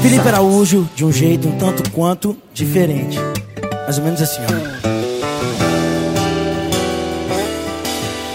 Felipe 0.02 0.28
Araújo, 0.28 0.90
de 0.96 1.06
um 1.06 1.12
jeito 1.12 1.48
um 1.48 1.60
tanto 1.60 1.88
quanto 1.92 2.36
diferente. 2.52 3.20
Mais 3.88 3.98
ou 4.00 4.04
menos 4.04 4.22
assim, 4.22 4.42
ó. 4.42 4.88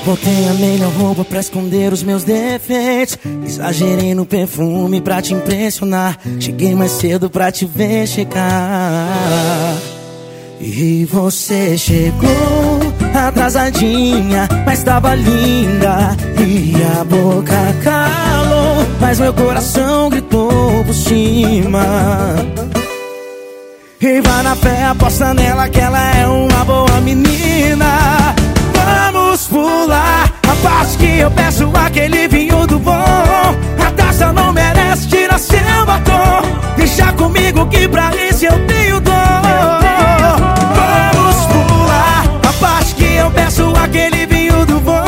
Botei 0.07 0.49
a 0.49 0.55
melhor 0.55 0.91
roupa 0.93 1.27
pra 1.27 1.41
esconder 1.41 1.93
os 1.93 2.03
meus 2.03 2.25
defeitos. 2.25 3.19
Exagerei 3.47 4.15
no 4.15 4.25
perfume 4.25 5.03
pra 5.03 5.21
te 5.21 5.35
impressionar. 5.35 6.19
Cheguei 6.41 6.75
mais 6.75 6.93
cedo 6.93 7.29
pra 7.29 7.53
te 7.53 7.67
ver 7.67 8.09
chegar. 8.09 9.77
E 10.59 11.05
você 11.05 11.77
chegou 11.77 12.31
atrasadinha, 13.15 14.49
mas 14.65 14.83
tava 14.83 15.15
linda. 15.15 16.17
E 16.41 16.73
a 16.99 17.05
boca 17.05 17.53
calou, 17.85 18.87
mas 18.99 19.21
meu 19.21 19.35
coração 19.35 20.09
gritou 20.09 20.83
por 20.83 20.95
cima. 20.95 21.85
E 24.05 24.21
vai 24.21 24.43
na 24.43 24.57
fé, 24.57 24.87
aposta 24.87 25.33
nela 25.33 25.69
que 25.69 25.79
ela 25.79 26.17
é 26.17 26.27
uma 26.27 26.65
boa 26.65 27.01
menina. 27.03 28.35
Vamos 28.75 29.47
pular 29.47 30.25
a 30.43 30.57
parte 30.57 30.99
que 30.99 31.19
eu 31.21 31.31
peço 31.31 31.71
aquele 31.73 32.27
vinho 32.27 32.67
do 32.67 32.81
bom. 32.81 32.91
A 32.91 33.91
taça 33.97 34.33
não 34.33 34.53
merece 34.53 35.07
tirar 35.07 35.39
seu 35.39 35.87
batom. 35.87 36.43
Deixa 36.77 37.13
comigo 37.13 37.65
que 37.67 37.87
pra 37.87 38.11
isso 38.17 38.45
eu 38.45 38.67
tenho 38.67 39.01
dor. 39.03 39.15
Vamos 41.15 41.37
pular 41.47 42.25
a 42.43 42.53
parte 42.55 42.95
que 42.97 43.15
eu 43.15 43.31
peço 43.31 43.73
aquele 43.85 44.27
vinho 44.27 44.67
do 44.67 44.81
bom. 44.81 44.99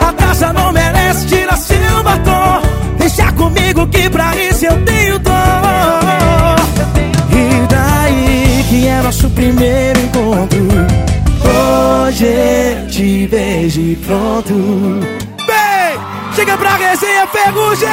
A 0.00 0.12
taça 0.16 0.52
não 0.52 0.70
merece 0.70 1.26
tirar 1.26 1.56
seu 1.56 2.04
batom. 2.04 2.62
Deixa 2.98 3.32
comigo 3.32 3.84
que 3.88 4.08
pra 4.08 4.36
isso 4.36 4.64
eu 4.66 4.84
tenho 4.84 5.18
dor. 5.18 5.71
Primeiro 9.62 10.00
encontro. 10.00 10.58
Hoje 12.04 12.26
eu 12.26 12.88
te 12.88 13.26
vejo 13.28 13.96
pronto. 14.04 14.54
Vem, 15.46 16.34
chega 16.34 16.56
pra 16.56 16.76
resenha 16.76 17.26
ferrugem! 17.28 17.88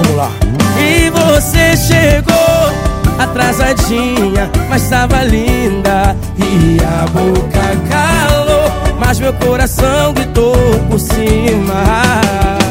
Vamos 0.00 0.16
lá. 0.16 0.30
E 0.80 1.10
você 1.10 1.76
chegou 1.76 2.36
atrasadinha 3.18 4.50
Mas 4.68 4.88
tava 4.88 5.22
linda. 5.22 6.16
E 6.38 6.78
a 6.84 7.06
boca 7.06 7.60
calou 7.88 8.96
Mas 8.98 9.20
meu 9.20 9.32
coração 9.32 10.12
gritou 10.12 10.56
por 10.88 10.98
cima 10.98 12.65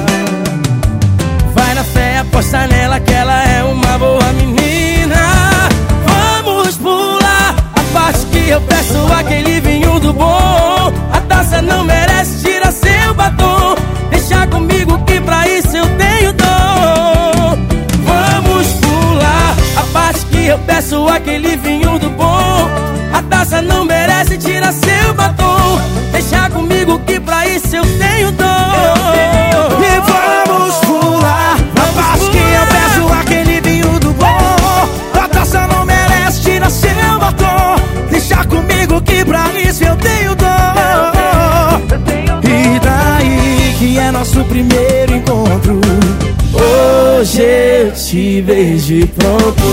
aposta 2.35 2.67
nela 2.67 2.99
que 2.99 3.13
ela 3.13 3.45
é 3.45 3.63
uma 3.63 3.97
boa 3.97 4.33
menina. 4.33 5.15
Vamos 6.05 6.75
pular 6.75 7.55
a 7.73 7.93
parte 7.93 8.25
que 8.25 8.49
eu 8.49 8.59
peço 8.59 8.97
aquele 9.17 9.61
vinho 9.61 9.97
do 10.01 10.11
bom. 10.11 10.91
A 11.13 11.21
taça 11.29 11.61
não 11.61 11.85
merece 11.85 12.43
tirar 12.43 12.73
seu 12.73 13.13
batom. 13.13 13.75
Deixa 14.09 14.45
comigo 14.47 15.01
que 15.05 15.21
pra 15.21 15.47
isso 15.47 15.77
eu 15.77 15.87
tenho 15.95 16.33
dom. 16.33 17.57
Vamos 18.03 18.67
pular 18.81 19.55
a 19.77 19.83
parte 19.93 20.25
que 20.25 20.47
eu 20.47 20.59
peço 20.59 21.07
aquele 21.07 21.55
vinho 21.55 21.97
do 21.99 22.09
bom. 22.09 22.69
A 23.13 23.21
taça 23.29 23.61
não 23.61 23.85
merece 23.85 24.37
tirar 24.37 24.73
seu 24.73 25.13
batom. 25.13 25.79
Deixa 26.11 26.49
comigo 26.49 26.99
que 27.07 27.17
pra 27.17 27.47
isso 27.47 27.77
eu 27.77 27.85
tenho 27.97 28.29
dom. 28.33 28.45
E 29.79 29.99
vamos 30.01 30.75
pular 30.79 31.64
parte 31.95 32.29
que 32.29 32.37
eu 32.37 32.65
peço 32.67 33.13
aquele 33.13 33.61
vinho 33.61 33.99
do 33.99 34.11
bom. 34.13 35.21
A 35.21 35.27
taça 35.27 35.67
não 35.67 35.85
merece 35.85 36.41
tirar 36.41 36.69
seu 36.69 36.89
batom. 37.19 37.75
Deixa 38.09 38.43
comigo 38.45 39.01
que 39.01 39.23
pra 39.25 39.51
isso 39.53 39.83
eu 39.83 39.95
tenho 39.95 40.35
dor. 40.35 40.47
E 42.43 42.79
daí 42.79 43.75
que 43.79 43.97
é 43.97 44.11
nosso 44.11 44.43
primeiro 44.45 45.15
encontro. 45.15 45.79
Hoje 46.53 47.41
eu 47.41 47.91
te 47.91 48.41
vejo 48.41 49.07
pronto. 49.07 49.63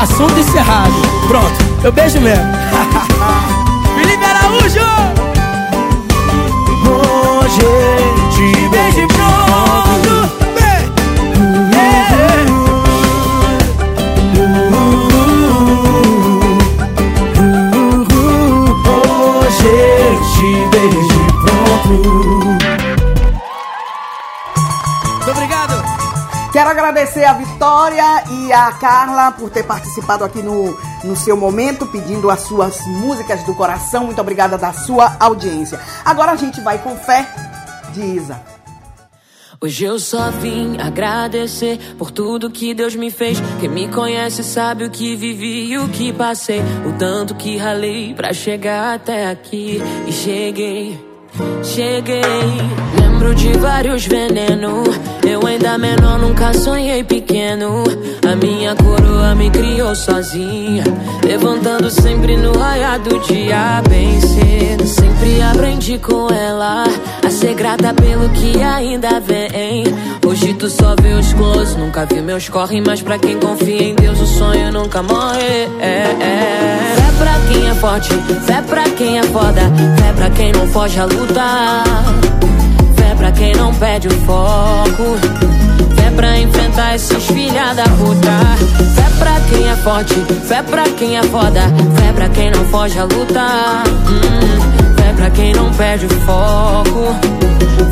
Assunto 0.00 0.38
encerrado. 0.38 0.94
Pronto, 1.28 1.64
eu 1.84 1.92
beijo 1.92 2.20
mesmo. 2.20 2.44
Muito 25.14 25.30
obrigado. 25.30 25.74
Quero 26.52 26.68
agradecer 26.68 27.24
a 27.24 27.32
Vitória 27.32 28.24
e 28.30 28.52
a 28.52 28.72
Carla 28.72 29.32
por 29.32 29.48
ter 29.50 29.62
participado 29.62 30.24
aqui 30.24 30.42
no, 30.42 30.78
no 31.04 31.16
seu 31.16 31.36
momento, 31.36 31.86
pedindo 31.86 32.30
as 32.30 32.40
suas 32.40 32.78
músicas 32.86 33.42
do 33.44 33.54
coração. 33.54 34.04
Muito 34.04 34.20
obrigada 34.20 34.58
da 34.58 34.72
sua 34.72 35.16
audiência. 35.18 35.80
Agora 36.04 36.32
a 36.32 36.36
gente 36.36 36.60
vai 36.60 36.78
com 36.78 36.96
fé 36.96 37.26
de 37.92 38.02
Isa. 38.02 38.40
Hoje 39.60 39.84
eu 39.84 39.98
só 39.98 40.30
vim 40.32 40.76
agradecer 40.80 41.78
por 41.96 42.10
tudo 42.10 42.50
que 42.50 42.74
Deus 42.74 42.96
me 42.96 43.12
fez. 43.12 43.38
Quem 43.60 43.68
me 43.68 43.86
conhece 43.86 44.42
sabe 44.42 44.84
o 44.84 44.90
que 44.90 45.14
vivi 45.14 45.70
e 45.70 45.78
o 45.78 45.88
que 45.88 46.12
passei. 46.12 46.60
O 46.84 46.98
tanto 46.98 47.34
que 47.34 47.56
ralei 47.56 48.12
pra 48.12 48.32
chegar 48.32 48.96
até 48.96 49.30
aqui. 49.30 49.80
E 50.06 50.12
cheguei, 50.12 51.11
cheguei. 51.62 52.22
Lembro 53.00 53.34
de 53.34 53.52
vários 53.58 54.06
venenos. 54.06 55.21
Ainda 55.52 55.76
menor, 55.76 56.18
nunca 56.18 56.54
sonhei 56.54 57.04
pequeno. 57.04 57.84
A 58.26 58.34
minha 58.34 58.74
coroa 58.74 59.34
me 59.34 59.50
criou 59.50 59.94
sozinha. 59.94 60.82
Levantando 61.22 61.90
sempre 61.90 62.38
no 62.38 62.56
raiar 62.56 62.98
do 62.98 63.18
dia, 63.18 63.82
bem 63.86 64.18
cedo. 64.18 64.86
Sempre 64.86 65.42
aprendi 65.42 65.98
com 65.98 66.26
ela 66.32 66.84
a 67.22 67.30
ser 67.30 67.52
grata 67.52 67.92
pelo 67.92 68.30
que 68.30 68.62
ainda 68.62 69.20
vem. 69.20 69.84
Hoje 70.26 70.54
tu 70.54 70.70
só 70.70 70.94
vê 70.98 71.12
os 71.12 71.34
close, 71.34 71.76
nunca 71.76 72.06
viu 72.06 72.22
meus 72.22 72.48
corre. 72.48 72.80
Mas 72.80 73.02
pra 73.02 73.18
quem 73.18 73.38
confia 73.38 73.82
em 73.82 73.94
Deus, 73.94 74.18
o 74.20 74.26
sonho 74.26 74.72
nunca 74.72 75.02
morre. 75.02 75.68
É, 75.80 76.16
é. 76.18 76.94
Fé 76.96 77.12
pra 77.18 77.34
quem 77.52 77.68
é 77.68 77.74
forte, 77.74 78.08
fé 78.46 78.62
pra 78.62 78.84
quem 78.84 79.18
é 79.18 79.22
foda. 79.24 79.60
Fé 80.00 80.12
pra 80.16 80.30
quem 80.30 80.50
não 80.50 80.66
foge 80.68 80.98
a 80.98 81.04
lutar. 81.04 81.84
Quem 83.42 83.52
não 83.54 83.74
perde 83.74 84.06
o 84.06 84.10
foco. 84.20 85.18
Fé 85.96 86.10
pra 86.14 86.38
enfrentar 86.38 86.94
esses 86.94 87.26
filha 87.26 87.74
da 87.74 87.82
puta. 87.82 88.38
Fé 88.94 89.18
pra 89.18 89.40
quem 89.50 89.68
é 89.68 89.74
forte, 89.74 90.14
fé 90.46 90.62
pra 90.62 90.84
quem 90.84 91.16
é 91.16 91.22
foda. 91.24 91.62
Fé 91.96 92.12
pra 92.12 92.28
quem 92.28 92.52
não 92.52 92.64
foge 92.66 92.96
a 93.00 93.02
lutar. 93.02 93.82
Hum, 93.88 94.94
fé 94.96 95.12
pra 95.16 95.30
quem 95.30 95.52
não 95.54 95.72
perde 95.72 96.06
o 96.06 96.20
foco. 96.20 97.16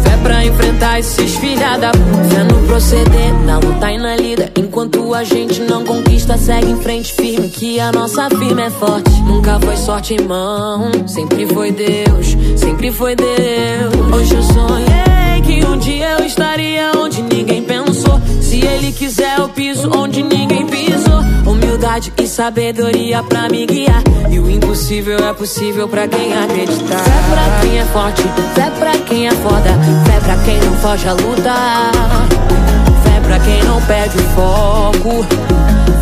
Fé 0.04 0.16
pra 0.30 0.44
enfrentar 0.44 1.00
esses 1.00 1.34
filha 1.34 1.76
da 1.76 1.90
puta. 1.90 2.44
No 2.44 2.64
proceder, 2.68 3.34
na 3.44 3.58
luta 3.58 3.90
e 3.90 3.98
na 3.98 4.14
lida. 4.14 4.52
Enquanto 4.56 5.12
a 5.12 5.24
gente 5.24 5.60
não 5.62 5.84
conquista, 5.84 6.38
segue 6.38 6.70
em 6.70 6.80
frente 6.80 7.12
firme. 7.12 7.48
Que 7.48 7.80
a 7.80 7.90
nossa 7.90 8.28
firma 8.30 8.62
é 8.62 8.70
forte. 8.70 9.10
Nunca 9.22 9.58
foi 9.58 9.76
sorte, 9.76 10.14
irmão. 10.14 10.88
Sempre 11.08 11.46
foi 11.46 11.72
Deus, 11.72 12.36
sempre 12.56 12.92
foi 12.92 13.16
Deus. 13.16 14.14
Hoje 14.14 14.36
eu 14.36 14.42
sonhei 14.42 15.42
que 15.44 15.66
um 15.66 15.76
dia 15.78 16.10
eu 16.12 16.24
estaria 16.24 16.92
onde 16.96 17.22
ninguém 17.22 17.64
pensou. 17.64 18.20
Se 18.40 18.64
ele 18.64 18.92
quiser, 18.92 19.38
eu 19.38 19.48
piso 19.48 19.90
onde 19.96 20.22
ninguém 20.22 20.64
pisou. 20.66 21.20
Humildade 21.44 22.12
e 22.22 22.26
sabedoria 22.28 23.20
pra 23.24 23.48
me 23.48 23.66
guiar. 23.66 24.02
E 24.30 24.38
o 24.38 24.48
impossível 24.48 25.18
é 25.18 25.32
possível 25.32 25.88
pra 25.88 26.06
quem 26.06 26.32
acreditar. 26.32 26.98
Fé 26.98 27.20
pra 27.30 27.60
quem 27.60 27.78
é 27.78 27.84
forte, 27.86 28.22
fé 28.54 28.70
pra 28.78 28.92
quem 28.98 29.26
é 29.26 29.30
foda. 29.32 29.70
Fé 30.06 30.19
pra 30.22 30.36
quem 30.44 30.60
não 30.60 30.74
foge 30.76 31.08
a 31.08 31.12
lutar. 31.12 31.92
Fé 33.04 33.20
pra 33.22 33.38
quem 33.40 33.62
não 33.64 33.80
perde 33.82 34.18
o 34.18 34.22
foco. 34.30 35.26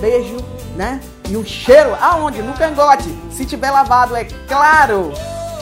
beijo, 0.01 0.37
né? 0.77 1.01
E 1.29 1.37
o 1.37 1.45
cheiro 1.45 1.97
aonde? 2.01 2.41
No 2.43 2.53
cangote. 2.53 3.09
Se 3.31 3.45
tiver 3.45 3.71
lavado, 3.71 4.15
é 4.15 4.25
claro. 4.47 5.13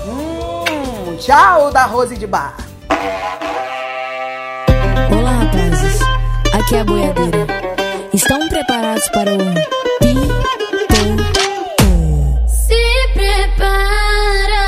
Hum, 0.06 1.16
tchau 1.18 1.70
da 1.70 1.84
Rose 1.84 2.16
de 2.16 2.26
Bar. 2.26 2.56
Aqui 6.64 6.76
é 6.76 6.84
boiadeira. 6.84 7.46
Estão 8.14 8.48
preparados 8.48 9.06
para 9.10 9.34
o 9.34 9.38
Se 12.48 13.08
prepara. 13.12 14.64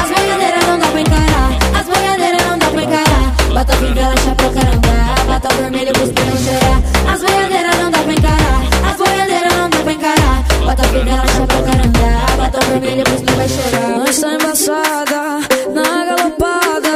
As 0.00 0.08
boiadeiras 0.08 0.66
não 0.66 0.78
dá 0.78 0.86
pra 0.86 1.00
encarar. 1.02 1.50
As 1.78 1.86
boiadeiras 1.86 2.46
não 2.46 2.58
dá 2.58 2.66
pra 2.70 2.82
encarar. 2.82 3.34
Bota 3.52 3.76
fivela, 3.76 4.16
chapéu, 4.24 4.50
caramba. 4.54 4.88
Bota 5.26 5.54
vermelho, 5.54 5.92
cuspir 5.92 6.24
e 6.24 6.38
chorar. 6.38 7.12
As 7.12 7.20
boiadeiras 7.20 7.76
não 7.76 7.90
dá 7.90 7.98
pra 7.98 8.12
encarar. 8.14 8.62
As 8.90 8.96
boiadeiras 8.96 9.52
não 9.52 9.68
dá 9.68 9.78
pra 9.80 9.92
encarar. 9.92 10.44
Bota 10.64 10.84
fivela, 10.84 11.26
chapéu, 11.28 11.62
caramba. 11.62 12.08
Bota 12.38 12.60
vermelho, 12.64 13.04
cuspir 13.04 13.36
vai 13.36 13.48
chorar. 13.50 14.00
Tá 14.18 14.32
embaçada, 14.32 15.40
na 15.74 16.04
galopada. 16.06 16.90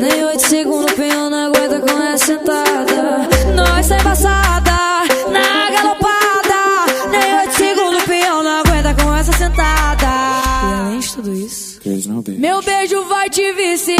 Nem 0.00 0.24
oito 0.24 0.48
segundos, 0.48 0.92
o 0.92 0.96
peão 0.96 1.28
sentada. 2.18 3.28
Nós 3.54 3.88
tá 3.88 3.98
embaçada, 3.98 4.72
na 5.30 5.70
galopada. 5.70 7.08
Nem 7.10 7.38
oito 7.40 7.54
segundos, 7.54 8.02
o 8.02 8.06
peão 8.06 8.42
não 8.42 8.60
aguenta 8.60 8.94
com 8.94 9.14
essa 9.14 9.32
sentada. 9.32 10.06
E 10.06 10.80
além 10.80 10.98
de 10.98 11.12
tudo 11.14 11.34
isso, 11.34 11.80
meu 12.38 12.62
beijo 12.62 13.04
vai 13.04 13.30
te 13.30 13.52
viciar. 13.52 13.97